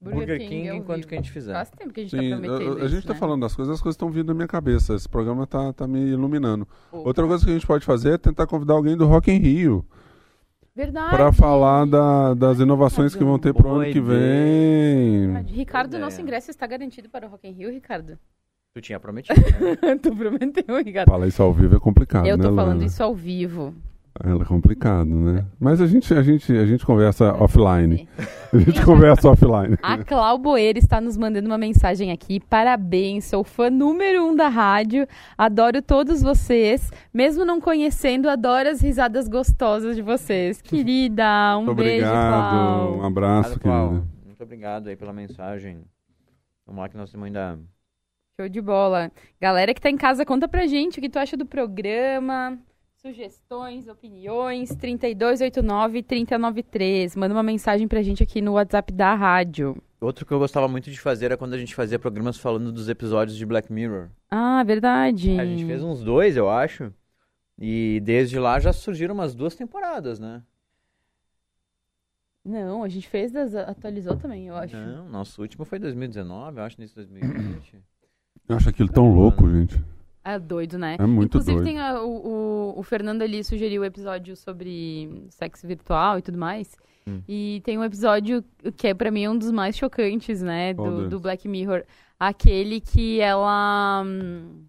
[0.00, 1.08] Burger, King, ao enquanto vivo.
[1.08, 1.52] que a gente fizer.
[1.54, 3.18] Faz tempo que a gente Sim, tá prometendo a, a gente isso, tá né?
[3.18, 4.94] falando das coisas, as coisas estão vindo na minha cabeça.
[4.94, 6.68] Esse programa tá, tá me iluminando.
[6.92, 7.08] Opa.
[7.08, 9.84] Outra coisa que a gente pode fazer é tentar convidar alguém do Rock in Rio
[10.78, 11.10] Verdade.
[11.10, 15.22] para falar da- das inovações que vão ter pro Boa ano que vem.
[15.26, 15.52] Verdade.
[15.54, 16.22] Ricardo, Boa nosso ideia.
[16.24, 18.16] ingresso está garantido para o Rock in Rio, Ricardo?
[18.74, 19.96] Tu tinha prometido, né?
[20.00, 21.08] tu prometeu, Ricardo.
[21.10, 22.86] Falar isso ao vivo é complicado, Eu né, tô falando Luana?
[22.86, 23.74] isso ao vivo.
[24.20, 25.46] É complicado, né?
[25.60, 28.08] Mas a gente, a gente, a gente conversa offline.
[28.52, 29.78] A gente conversa offline.
[29.82, 32.40] A Clau Boeira está nos mandando uma mensagem aqui.
[32.40, 35.06] Parabéns, sou fã número um da rádio.
[35.36, 36.90] Adoro todos vocês.
[37.14, 40.60] Mesmo não conhecendo, adoro as risadas gostosas de vocês.
[40.62, 42.50] Querida, um Muito beijo, obrigado.
[42.50, 42.96] Clau.
[42.96, 43.88] Um abraço, Obrigado, Clau.
[43.88, 44.06] querida.
[44.26, 45.84] Muito obrigado aí pela mensagem.
[46.66, 47.56] Vamos lá que nós temos ainda.
[48.40, 49.12] Show de bola.
[49.40, 52.58] Galera que tá em casa, conta pra gente o que tu acha do programa.
[53.00, 57.16] Sugestões, opiniões, 3289-3093.
[57.16, 59.80] Manda uma mensagem pra gente aqui no WhatsApp da rádio.
[60.00, 62.88] Outro que eu gostava muito de fazer era quando a gente fazia programas falando dos
[62.88, 64.08] episódios de Black Mirror.
[64.28, 65.38] Ah, verdade.
[65.38, 66.92] A gente fez uns dois, eu acho.
[67.56, 70.42] E desde lá já surgiram umas duas temporadas, né?
[72.44, 74.76] Não, a gente fez, das, atualizou também, eu acho.
[74.76, 77.76] Não, nosso último foi 2019, eu acho, nesse 2020.
[78.48, 79.80] Eu acho aquilo tão louco, gente.
[80.24, 80.96] É doido, né?
[80.98, 81.64] É muito Inclusive, doido.
[81.66, 86.36] tem a- o, o, o Fernando ali sugeriu o episódio sobre sexo virtual e tudo
[86.38, 86.76] mais.
[87.06, 87.22] Hum.
[87.26, 88.44] E tem um episódio
[88.76, 90.74] que é pra mim um dos mais chocantes, né?
[90.74, 91.84] Qual Do, do Black Mirror.
[92.20, 94.02] Aquele que ela.
[94.04, 94.64] hum,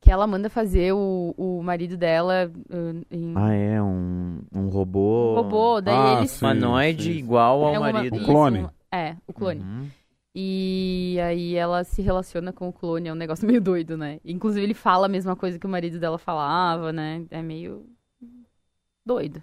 [0.00, 5.32] Que ela manda fazer o, o marido dela uh, em ah, é, um, um robô.
[5.32, 5.80] um robô.
[5.80, 6.30] Daí Ah, eles.
[6.32, 6.44] sim.
[6.44, 8.14] Humanoide igual ao é uma- marido.
[8.14, 8.68] O isso, clone.
[8.92, 9.60] É, o clone.
[9.60, 9.86] Uhum.
[10.34, 14.18] E aí ela se relaciona com o clone, é um negócio meio doido, né?
[14.24, 17.24] Inclusive ele fala a mesma coisa que o marido dela falava, né?
[17.30, 17.86] É meio
[19.06, 19.42] doido.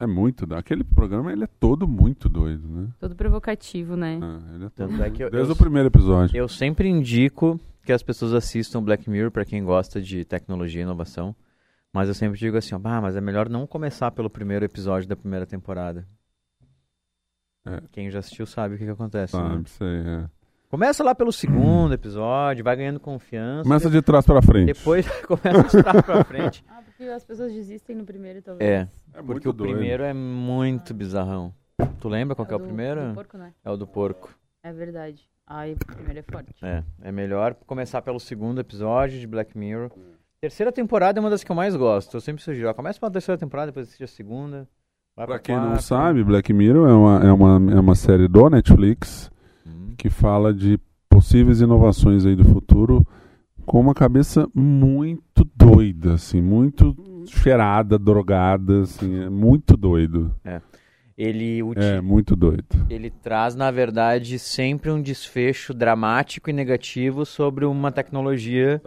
[0.00, 0.44] É muito.
[0.44, 0.58] doido.
[0.58, 2.88] Aquele programa ele é todo muito doido, né?
[2.98, 4.18] Todo provocativo, né?
[4.20, 5.02] Ah, ele é todo...
[5.02, 6.36] É que eu, Desde eu, o primeiro episódio.
[6.36, 10.84] eu sempre indico que as pessoas assistam Black Mirror pra quem gosta de tecnologia e
[10.84, 11.34] inovação.
[11.92, 15.08] Mas eu sempre digo assim, ó, "Bah, mas é melhor não começar pelo primeiro episódio
[15.08, 16.04] da primeira temporada.
[17.66, 17.82] É.
[17.92, 19.32] Quem já assistiu sabe o que, que acontece.
[19.32, 19.62] Sabe, né?
[19.66, 20.28] sei, é.
[20.70, 23.62] Começa lá pelo segundo episódio, vai ganhando confiança.
[23.62, 24.66] Começa de trás para frente.
[24.66, 26.64] Depois começa de trás para frente.
[26.68, 28.68] Ah, porque as pessoas desistem no primeiro, talvez.
[28.68, 29.72] É, é porque o doido.
[29.72, 31.54] primeiro é muito bizarrão.
[32.00, 33.08] Tu lembra qual é, é o do, primeiro?
[33.08, 33.54] Do porco, né?
[33.64, 34.34] É o do porco.
[34.62, 35.28] É verdade.
[35.46, 36.64] Ai, o primeiro é forte.
[36.64, 39.92] É, é melhor começar pelo segundo episódio de Black Mirror.
[40.40, 42.16] Terceira temporada é uma das que eu mais gosto.
[42.16, 42.74] Eu sempre sugiro.
[42.74, 44.68] Começa pela terceira temporada, depois assiste a segunda.
[45.16, 45.70] Vai pra, pra quem quatro.
[45.70, 49.30] não sabe, Black Mirror é uma, é uma, é uma série do Netflix
[49.64, 49.94] hum.
[49.96, 53.06] que fala de possíveis inovações aí do futuro
[53.64, 56.94] com uma cabeça muito doida, assim, muito
[57.26, 60.34] cheirada, drogada, assim, é muito doido.
[60.44, 60.60] É.
[61.16, 62.66] Ele é muito doido.
[62.90, 68.82] Ele traz, na verdade, sempre um desfecho dramático e negativo sobre uma tecnologia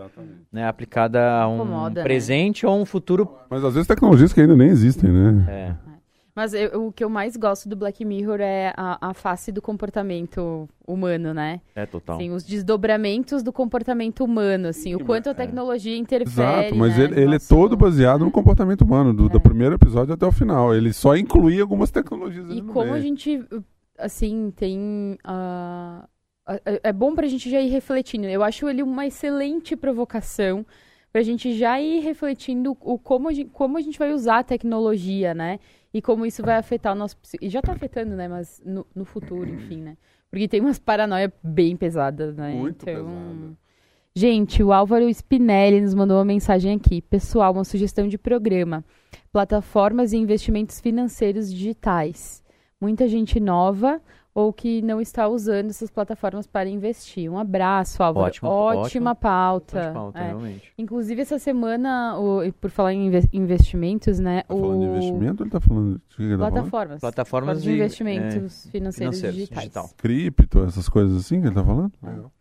[0.52, 2.04] né, aplicada a um Incomoda, né?
[2.04, 2.70] presente né?
[2.70, 3.34] ou um futuro.
[3.50, 5.46] Mas às vezes tecnologias que ainda nem existem, né?
[5.48, 5.97] É.
[6.38, 9.60] Mas eu, o que eu mais gosto do Black Mirror é a, a, face do
[9.60, 11.62] comportamento humano, né?
[11.74, 12.18] É, total.
[12.18, 15.34] Assim, os desdobramentos do comportamento humano, assim, o quanto a é.
[15.34, 15.98] tecnologia é.
[15.98, 16.30] interfere.
[16.30, 19.30] Exato, mas né, ele, ele é todo baseado no comportamento humano, do, é.
[19.30, 20.76] do, primeiro episódio até o final.
[20.76, 23.44] Ele só inclui algumas tecnologias E como a gente,
[23.98, 25.18] assim, tem.
[25.26, 26.08] Uh,
[26.84, 28.28] é bom pra gente já ir refletindo.
[28.28, 30.64] Eu acho ele uma excelente provocação
[31.12, 34.44] pra gente já ir refletindo o como a gente, como a gente vai usar a
[34.44, 35.60] tecnologia, né?
[35.94, 37.16] E como isso vai afetar o nosso.
[37.42, 38.28] E já está afetando, né?
[38.28, 39.98] Mas no, no, futuro, enfim, né?
[40.30, 42.54] Porque tem umas paranoias bem pesadas, né?
[42.54, 43.06] Muito então...
[43.06, 43.58] pesada.
[44.16, 47.02] Gente, o Álvaro Spinelli nos mandou uma mensagem aqui.
[47.04, 48.84] Pessoal, uma sugestão de programa.
[49.32, 52.44] Plataformas e investimentos financeiros digitais.
[52.82, 54.02] Muita gente nova
[54.38, 57.28] ou que não está usando essas plataformas para investir.
[57.28, 58.28] Um abraço, Álvaro.
[58.28, 59.80] Ótimo, ótima, ótima pauta.
[59.80, 60.28] Ótima pauta, é.
[60.28, 60.74] realmente.
[60.78, 64.44] Inclusive, essa semana, o, por falar em investimentos, né?
[64.44, 64.60] Tá o...
[64.60, 67.02] falando de investimento ou ele está falando de plataformas?
[67.02, 69.62] Plataformas de, investimentos é, financeiros, financeiros digitais.
[69.62, 69.90] Digital.
[69.98, 71.92] Cripto, essas coisas assim que ele está falando?
[72.04, 72.32] Legal.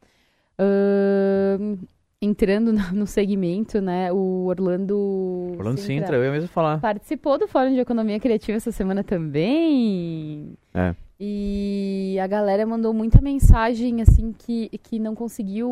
[0.60, 1.78] Uh,
[2.20, 4.12] entrando no segmento, né?
[4.12, 5.54] O Orlando.
[5.56, 6.78] Orlando Sintra, Sintra eu ia mesmo falar.
[6.78, 10.58] Participou do Fórum de Economia Criativa essa semana também.
[10.74, 10.94] É.
[11.18, 15.68] E a galera mandou muita mensagem, assim, que, que não conseguiu.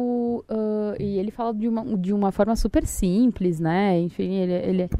[0.48, 4.00] Uh, e ele fala de uma, de uma forma super simples, né?
[4.00, 4.90] Enfim, ele, ele,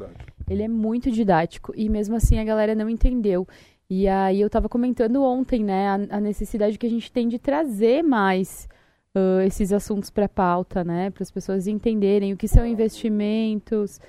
[0.47, 1.73] ele é muito didático.
[1.75, 3.47] E mesmo assim a galera não entendeu.
[3.89, 7.37] E aí eu estava comentando ontem, né, a, a, necessidade que a gente tem de
[7.37, 8.67] trazer mais
[9.15, 11.09] uh, esses assuntos para pauta, né?
[11.09, 13.99] Para as pessoas entenderem o que são investimentos.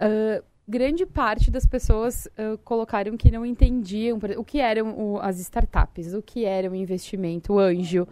[0.00, 5.38] Uh, grande parte das pessoas uh, colocaram que não entendiam o que eram o, as
[5.38, 8.08] startups, o que era o investimento, o anjo,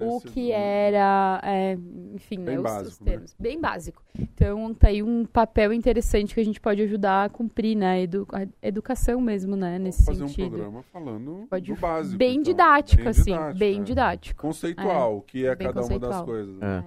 [0.00, 1.76] o que era, é,
[2.14, 3.10] enfim, né, os, básico, os, né?
[3.10, 3.30] termos.
[3.32, 3.36] Né?
[3.38, 4.02] Bem básico.
[4.16, 8.02] Então, tá aí um papel interessante que a gente pode ajudar a cumprir, né?
[8.02, 9.76] Edu, a educação mesmo, né?
[9.78, 10.46] Nesse fazer sentido.
[10.46, 12.16] um programa falando pode, do básico.
[12.16, 12.42] Bem então.
[12.44, 13.24] didático, bem assim.
[13.24, 13.82] Didático, bem é.
[13.82, 14.40] didático.
[14.40, 16.56] Conceitual, o que é cada uma das coisas.
[16.58, 16.84] Né?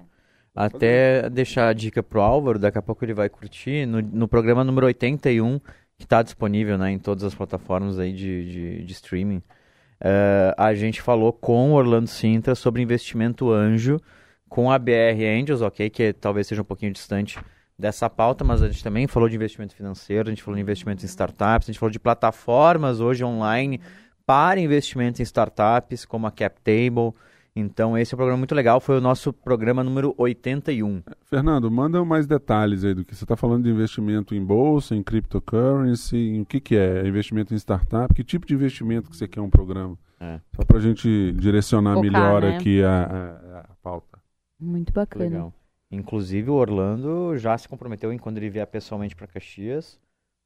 [0.58, 4.64] Até deixar a dica pro Álvaro, daqui a pouco ele vai curtir, no, no programa
[4.64, 5.60] número 81,
[5.96, 10.74] que está disponível né, em todas as plataformas aí de, de, de streaming, uh, a
[10.74, 14.00] gente falou com o Orlando Sintra sobre investimento anjo
[14.48, 15.88] com a BR Angels, ok?
[15.90, 17.38] Que talvez seja um pouquinho distante
[17.78, 21.04] dessa pauta, mas a gente também falou de investimento financeiro, a gente falou de investimento
[21.04, 23.80] em startups, a gente falou de plataformas hoje online
[24.26, 27.14] para investimento em startups, como a CapTable,
[27.58, 31.02] então, esse é um programa muito legal, foi o nosso programa número 81.
[31.24, 35.02] Fernando, manda mais detalhes aí do que você está falando de investimento em bolsa, em
[35.02, 37.06] cryptocurrency, em o que, que é?
[37.06, 38.14] Investimento em startup?
[38.14, 39.98] Que tipo de investimento que você quer um programa?
[40.20, 40.40] É.
[40.54, 42.56] Só para a gente direcionar Focar, melhor né?
[42.56, 44.18] aqui a, a, a, pauta.
[44.58, 45.24] Muito bacana.
[45.24, 45.54] Legal.
[45.90, 49.98] Inclusive, o Orlando já se comprometeu em, quando ele vier pessoalmente para Caxias,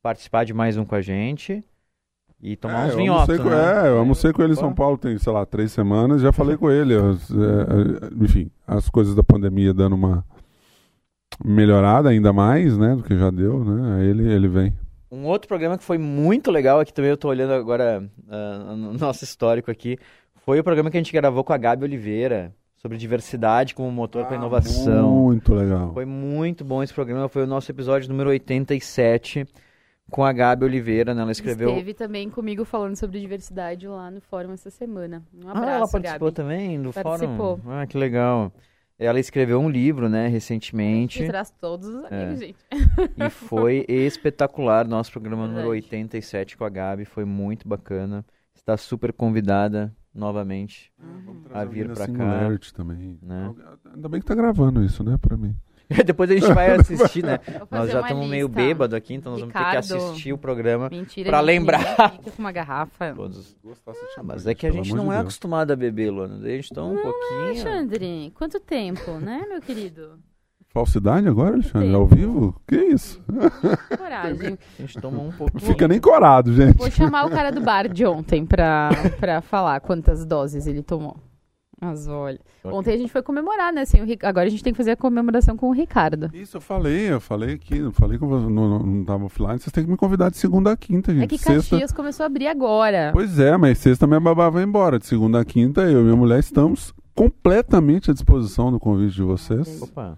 [0.02, 1.64] participar de mais um com a gente.
[2.42, 3.84] E tomar é, uns vinhotos, né?
[3.84, 6.56] É, eu almocei com ele em São Paulo tem, sei lá, três semanas, já falei
[6.56, 6.92] com ele.
[6.92, 10.24] As, é, é, enfim, as coisas da pandemia dando uma
[11.44, 13.96] melhorada ainda mais, né, do que já deu, né?
[13.96, 14.74] Aí ele, ele vem.
[15.08, 18.94] Um outro programa que foi muito legal, aqui também eu estou olhando agora uh, no
[18.94, 19.96] nosso histórico aqui,
[20.44, 24.22] foi o programa que a gente gravou com a Gabi Oliveira, sobre diversidade como motor
[24.22, 25.08] ah, para inovação.
[25.08, 25.92] Muito legal.
[25.92, 29.46] Foi muito bom esse programa, foi o nosso episódio número 87
[30.12, 31.22] com a Gabi Oliveira, né?
[31.22, 31.70] Ela escreveu.
[31.70, 35.24] Esteve também comigo falando sobre diversidade lá no fórum essa semana.
[35.34, 36.36] Um abraço, ah, ela participou Gabi.
[36.36, 37.56] também do participou.
[37.56, 37.72] fórum?
[37.72, 38.52] Ah, que legal.
[38.98, 41.26] Ela escreveu um livro, né, recentemente.
[41.26, 42.36] Traz todos os amigos, é.
[42.36, 42.58] gente.
[43.16, 44.86] E foi espetacular.
[44.86, 45.64] Nosso programa Verdade.
[45.64, 48.24] número 87 com a Gabi foi muito bacana.
[48.54, 51.42] Está super convidada novamente uhum.
[51.54, 52.50] a vir para cá.
[52.74, 53.18] também.
[53.22, 53.54] Né?
[53.94, 55.56] Ainda bem que tá gravando isso, né, para mim.
[56.04, 57.38] Depois a gente vai assistir, né?
[57.70, 60.90] Nós já estamos meio bêbado aqui, então nós Ricardo, vamos ter que assistir o programa
[61.24, 62.12] para lembrar.
[62.12, 63.12] Fica com uma garrafa.
[63.14, 63.56] Todos.
[64.16, 66.36] Ah, mas é que a gente não é acostumado a beber, Luana.
[66.44, 67.44] A gente toma um pouquinho.
[67.44, 70.18] Alexandre, quanto tempo, né, meu querido?
[70.72, 71.94] Falsidade agora, Alexandre?
[71.94, 72.58] Ao vivo?
[72.66, 73.22] Que isso?
[73.98, 74.58] Coragem.
[74.78, 75.60] A gente toma um pouquinho.
[75.60, 76.78] Fica nem corado, gente.
[76.78, 78.88] Vou chamar o cara do bar de ontem pra,
[79.20, 81.16] pra falar quantas doses ele tomou.
[81.84, 82.38] Mas olha.
[82.62, 83.80] Ontem a gente foi comemorar, né?
[83.80, 86.30] Assim, o, agora a gente tem que fazer a comemoração com o Ricardo.
[86.32, 89.58] Isso, eu falei, eu falei aqui, eu falei que eu não, não tava offline.
[89.58, 91.24] Vocês têm que me convidar de segunda a quinta, gente.
[91.24, 91.96] É que Caxias sexta...
[91.96, 93.10] começou a abrir agora.
[93.12, 94.96] Pois é, mas sexta minha babá vai embora.
[94.96, 99.22] De segunda a quinta, eu e minha mulher estamos completamente à disposição do convite de
[99.22, 99.82] vocês.
[99.82, 100.16] Opa.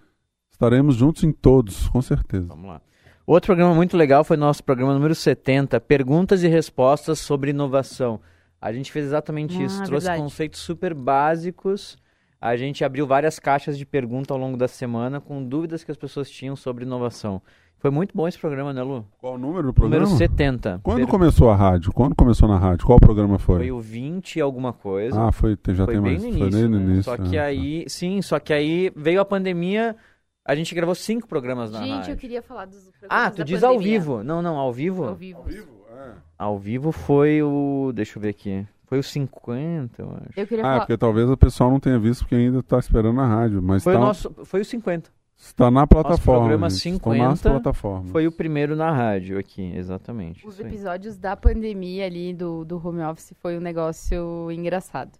[0.53, 2.49] Estaremos juntos em todos, com certeza.
[2.49, 2.83] Vamos lá.
[3.27, 8.21] Outro programa muito legal foi nosso programa número 70, Perguntas e Respostas sobre Inovação.
[8.65, 10.23] A gente fez exatamente ah, isso, trouxe verdade.
[10.23, 11.99] conceitos super básicos.
[12.41, 15.99] A gente abriu várias caixas de pergunta ao longo da semana com dúvidas que as
[15.99, 17.43] pessoas tinham sobre inovação.
[17.77, 19.07] Foi muito bom esse programa, né, Lu?
[19.19, 20.07] Qual o número do programa?
[20.07, 20.81] Número 70.
[20.83, 21.09] Quando per...
[21.09, 21.93] começou a rádio?
[21.93, 22.87] Quando começou na rádio?
[22.87, 23.57] Qual programa foi?
[23.59, 25.29] Foi o 20 e alguma coisa.
[25.29, 26.23] Ah, foi, já foi tem mais.
[26.23, 26.85] No início, foi no né?
[26.85, 27.03] início.
[27.03, 27.91] Só que é, aí, tá.
[27.91, 29.95] sim, só que aí veio a pandemia,
[30.43, 32.05] a gente gravou cinco programas na gente, rádio.
[32.05, 33.77] Gente, eu queria falar dos programas Ah, tu diz pandemia.
[33.77, 34.25] ao vivo.
[34.25, 35.05] Não, não, ao vivo.
[35.05, 35.41] Ao vivo.
[35.41, 36.13] Ao vivo, é.
[36.39, 37.93] Ao vivo foi o...
[37.95, 38.67] Deixa eu ver aqui.
[38.87, 40.41] Foi os 50, eu acho.
[40.41, 40.81] Eu queria ah, falar...
[40.81, 43.63] porque talvez o pessoal não tenha visto porque ainda está esperando a rádio.
[43.63, 43.99] Mas foi, tá...
[43.99, 45.11] o nosso, foi os 50.
[45.37, 46.11] Está na plataforma.
[46.11, 46.81] Nosso programa gente.
[46.81, 47.73] 50
[48.13, 50.47] foi o primeiro na rádio aqui, exatamente.
[50.47, 55.19] Os episódios da pandemia ali do, do home office foi um negócio engraçado.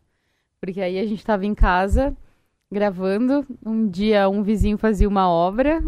[0.61, 2.17] Porque aí a gente estava em casa
[2.75, 3.47] gravando.
[3.65, 5.83] Um dia um vizinho fazia uma obra.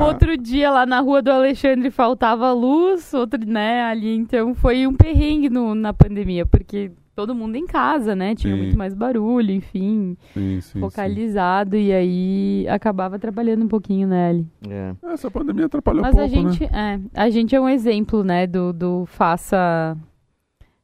[0.00, 4.16] outro dia lá na rua do Alexandre faltava luz, outro, né, ali.
[4.16, 8.32] Então foi um perrengue no, na pandemia, porque todo mundo em casa, né?
[8.36, 8.60] Tinha sim.
[8.62, 10.16] muito mais barulho, enfim.
[10.32, 14.94] Sim, sim, focalizado e aí acabava trabalhando um pouquinho, né, É.
[15.12, 17.00] Essa pandemia atrapalhou Mas um pouco, a gente, né?
[17.14, 19.96] é, a gente é um exemplo, né, do, do faça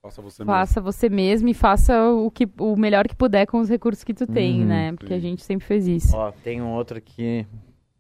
[0.04, 0.92] Faça você faça mesmo.
[0.92, 4.26] você mesmo e faça o, que, o melhor que puder com os recursos que tu
[4.26, 4.92] tem, uhum, né?
[4.92, 5.14] Porque sim.
[5.14, 6.14] a gente sempre fez isso.
[6.14, 7.46] Ó, tem um outro aqui.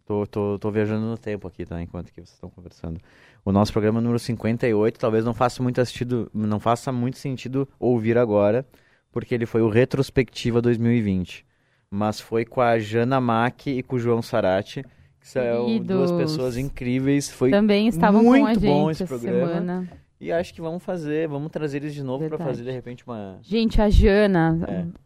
[0.04, 1.80] Tô, tô, tô viajando no tempo aqui, tá?
[1.80, 3.00] Enquanto que vocês estão conversando.
[3.42, 8.18] O nosso programa número 58 talvez não faça muito sentido, não faça muito sentido ouvir
[8.18, 8.66] agora,
[9.10, 11.46] porque ele foi o Retrospectiva 2020.
[11.90, 14.84] Mas foi com a Jana Mack e com o João Sarati,
[15.18, 17.30] que são duas pessoas incríveis.
[17.30, 19.48] Foi Também estavam muito com a gente bom esse programa.
[19.48, 20.03] semana.
[20.24, 23.36] E acho que vamos fazer, vamos trazer eles de novo para fazer de repente uma.
[23.42, 24.58] Gente, a Jana,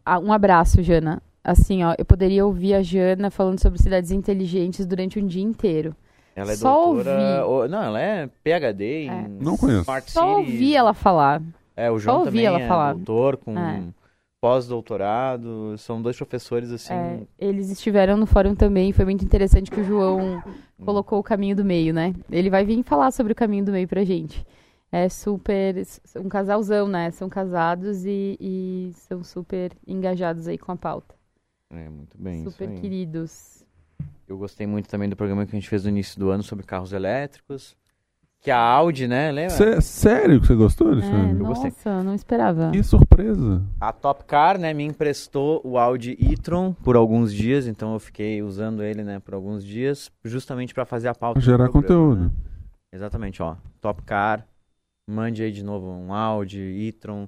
[0.07, 0.17] é.
[0.17, 1.21] um abraço, Jana.
[1.43, 5.93] Assim, ó, eu poderia ouvir a Jana falando sobre cidades inteligentes durante um dia inteiro.
[6.33, 7.45] Ela é Só doutora.
[7.45, 7.69] Ouvir.
[7.69, 9.09] Não, ela é PhD em.
[9.09, 9.27] É.
[9.27, 9.81] Não conheço.
[9.81, 11.41] Smart Só ouvir ela falar.
[11.75, 12.93] É, o João Só também ela é falar.
[12.93, 13.83] doutor com é.
[14.39, 15.77] pós-doutorado.
[15.79, 16.93] São dois professores assim.
[16.93, 18.93] É, eles estiveram no fórum também.
[18.93, 20.41] Foi muito interessante que o João
[20.85, 22.13] colocou o caminho do meio, né?
[22.31, 24.45] Ele vai vir falar sobre o caminho do meio pra gente
[24.91, 25.75] é super
[26.17, 27.11] um casalzão, né?
[27.11, 31.15] São casados e, e, são super engajados aí com a pauta.
[31.69, 32.43] É, muito bem.
[32.43, 33.63] Super queridos.
[34.27, 36.65] Eu gostei muito também do programa que a gente fez no início do ano sobre
[36.65, 37.77] carros elétricos.
[38.41, 39.31] Que a Audi, né?
[39.31, 39.49] Lembra?
[39.49, 41.27] Cê, sério que você gostou, Alexandre?
[41.27, 41.91] É, eu nossa, gostei.
[41.91, 42.71] não esperava.
[42.71, 43.61] Que surpresa.
[43.81, 48.41] A Top Car, né, me emprestou o Audi e-tron por alguns dias, então eu fiquei
[48.41, 51.41] usando ele, né, por alguns dias, justamente para fazer a pauta.
[51.41, 52.21] Gerar conteúdo.
[52.21, 52.31] Né?
[52.93, 53.57] Exatamente, ó.
[53.81, 54.47] Top Car,
[55.09, 57.27] Mande aí de novo um Audi, e-tron.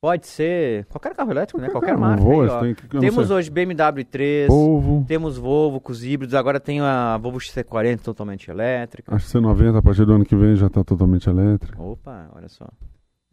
[0.00, 1.70] Pode ser qualquer carro elétrico, né?
[1.70, 2.22] Qualquer marca.
[2.22, 5.04] aí, tem que, temos hoje BMW 3, Volvo.
[5.08, 9.12] temos Volvo com os híbridos, agora tem a Volvo XC40 totalmente elétrica.
[9.12, 11.82] A XC90 a partir do ano que vem já está totalmente elétrica.
[11.82, 12.68] Opa, olha só.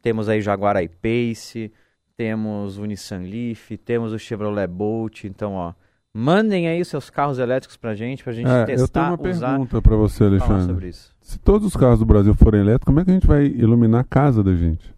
[0.01, 1.71] Temos aí Jaguar I-Pace,
[2.17, 5.73] temos o Nissan Leaf, temos o Chevrolet Bolt, então ó,
[6.17, 9.35] Mandem aí os seus carros elétricos pra gente, pra gente é, testar, Eu tenho uma
[9.35, 10.65] usar, pergunta pra você, Alexandre.
[10.65, 11.13] sobre isso.
[11.19, 13.99] Se todos os carros do Brasil forem elétricos, como é que a gente vai iluminar
[13.99, 14.95] a casa da gente?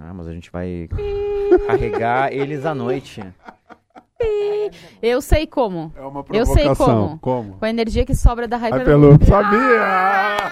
[0.00, 0.88] Ah, mas a gente vai
[1.66, 3.22] carregar eles à noite.
[5.02, 5.92] Eu sei como.
[5.94, 7.18] É uma Eu sei como.
[7.18, 7.58] como?
[7.58, 8.78] Com a energia que sobra da raiva.
[8.78, 9.82] Hyperloop, sabia!
[9.82, 10.50] Ah!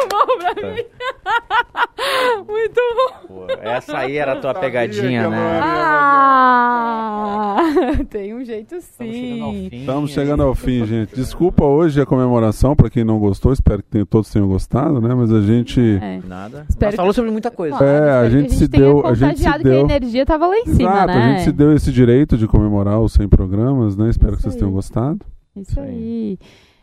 [0.10, 0.84] Bom pra mim.
[2.46, 3.26] Muito bom.
[3.26, 5.60] Pô, essa aí era a tua pegadinha, né?
[5.62, 7.56] Ah,
[8.08, 9.68] tem um jeito sim.
[9.72, 11.14] Estamos chegando ao fim, gente.
[11.14, 13.52] Desculpa hoje a comemoração para quem não gostou.
[13.52, 15.14] Espero que todos tenham gostado, né?
[15.14, 16.20] Mas a gente é.
[16.26, 16.66] nada.
[16.68, 17.76] Espero Nós falou sobre muita coisa.
[17.84, 20.46] É, a gente, a gente se deu, a gente se deu que a energia tava
[20.46, 21.14] lá em cima, Exato, né?
[21.14, 24.10] a gente se deu esse direito de comemorar os 100 programas, né?
[24.10, 24.60] Espero Isso que vocês aí.
[24.60, 25.18] tenham gostado.
[25.56, 26.38] Isso aí.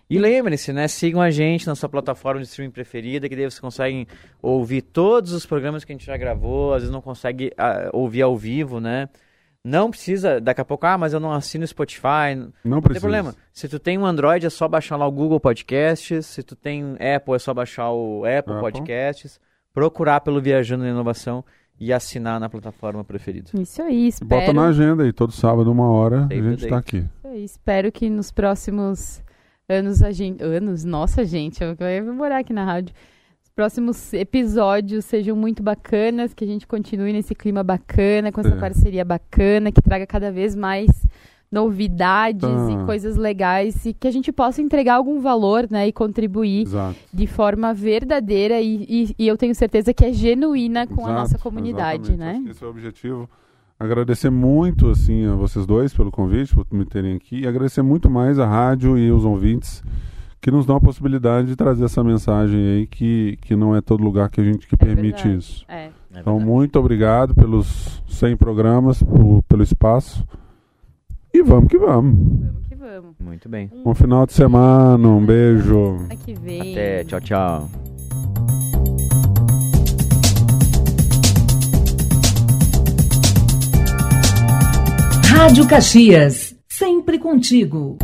[0.10, 0.88] E lembrem-se, né?
[0.88, 4.08] Sigam a gente na sua plataforma de streaming preferida, que daí vocês conseguem
[4.42, 8.22] ouvir todos os programas que a gente já gravou, às vezes não consegue uh, ouvir
[8.22, 9.10] ao vivo, né?
[9.66, 12.36] Não precisa, daqui a pouco, ah, mas eu não assino Spotify.
[12.36, 13.00] Não, não precisa.
[13.00, 13.36] tem problema.
[13.54, 16.26] Se tu tem um Android, é só baixar lá o Google Podcasts.
[16.26, 18.60] Se tu tem Apple, é só baixar o Apple, Apple.
[18.60, 19.40] Podcasts.
[19.74, 21.46] Procurar pelo Viajando na Inovação
[21.80, 23.52] e assinar na plataforma preferida.
[23.54, 24.28] Isso aí, espero.
[24.28, 26.98] Bota na agenda aí, todo sábado, uma hora, a gente está aqui.
[26.98, 29.24] Isso aí, espero que nos próximos
[29.70, 30.44] anos a gente.
[30.44, 30.84] Anos?
[30.84, 32.94] Nossa, gente, eu vou morar aqui na rádio
[33.56, 38.60] próximos episódios sejam muito bacanas, que a gente continue nesse clima bacana, com essa é.
[38.60, 40.90] parceria bacana, que traga cada vez mais
[41.52, 42.72] novidades ah.
[42.72, 46.96] e coisas legais e que a gente possa entregar algum valor, né, e contribuir Exato.
[47.14, 51.14] de forma verdadeira e, e, e, eu tenho certeza que é genuína com Exato, a
[51.14, 52.44] nossa comunidade, né?
[52.50, 53.30] esse é o objetivo.
[53.84, 58.10] Agradecer muito assim a vocês dois pelo convite, por me terem aqui e agradecer muito
[58.10, 59.84] mais a rádio e os ouvintes
[60.40, 64.02] que nos dão a possibilidade de trazer essa mensagem aí que, que não é todo
[64.02, 65.38] lugar que a gente que é permite verdade.
[65.38, 65.66] isso.
[65.68, 65.90] É.
[66.14, 70.26] É então, muito obrigado pelos 100 programas, por, pelo espaço.
[71.34, 72.16] E vamos que vamos.
[72.16, 73.16] Vamos que vamos.
[73.20, 73.70] Muito bem.
[73.86, 76.08] Um, um final de semana, um beijo.
[76.10, 77.70] Até, tchau, tchau.
[85.36, 87.98] Rádio Caxias, sempre contigo.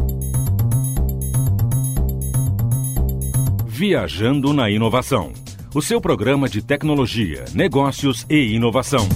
[3.67, 5.31] Viajando na Inovação.
[5.73, 9.07] O seu programa de tecnologia, negócios e inovação.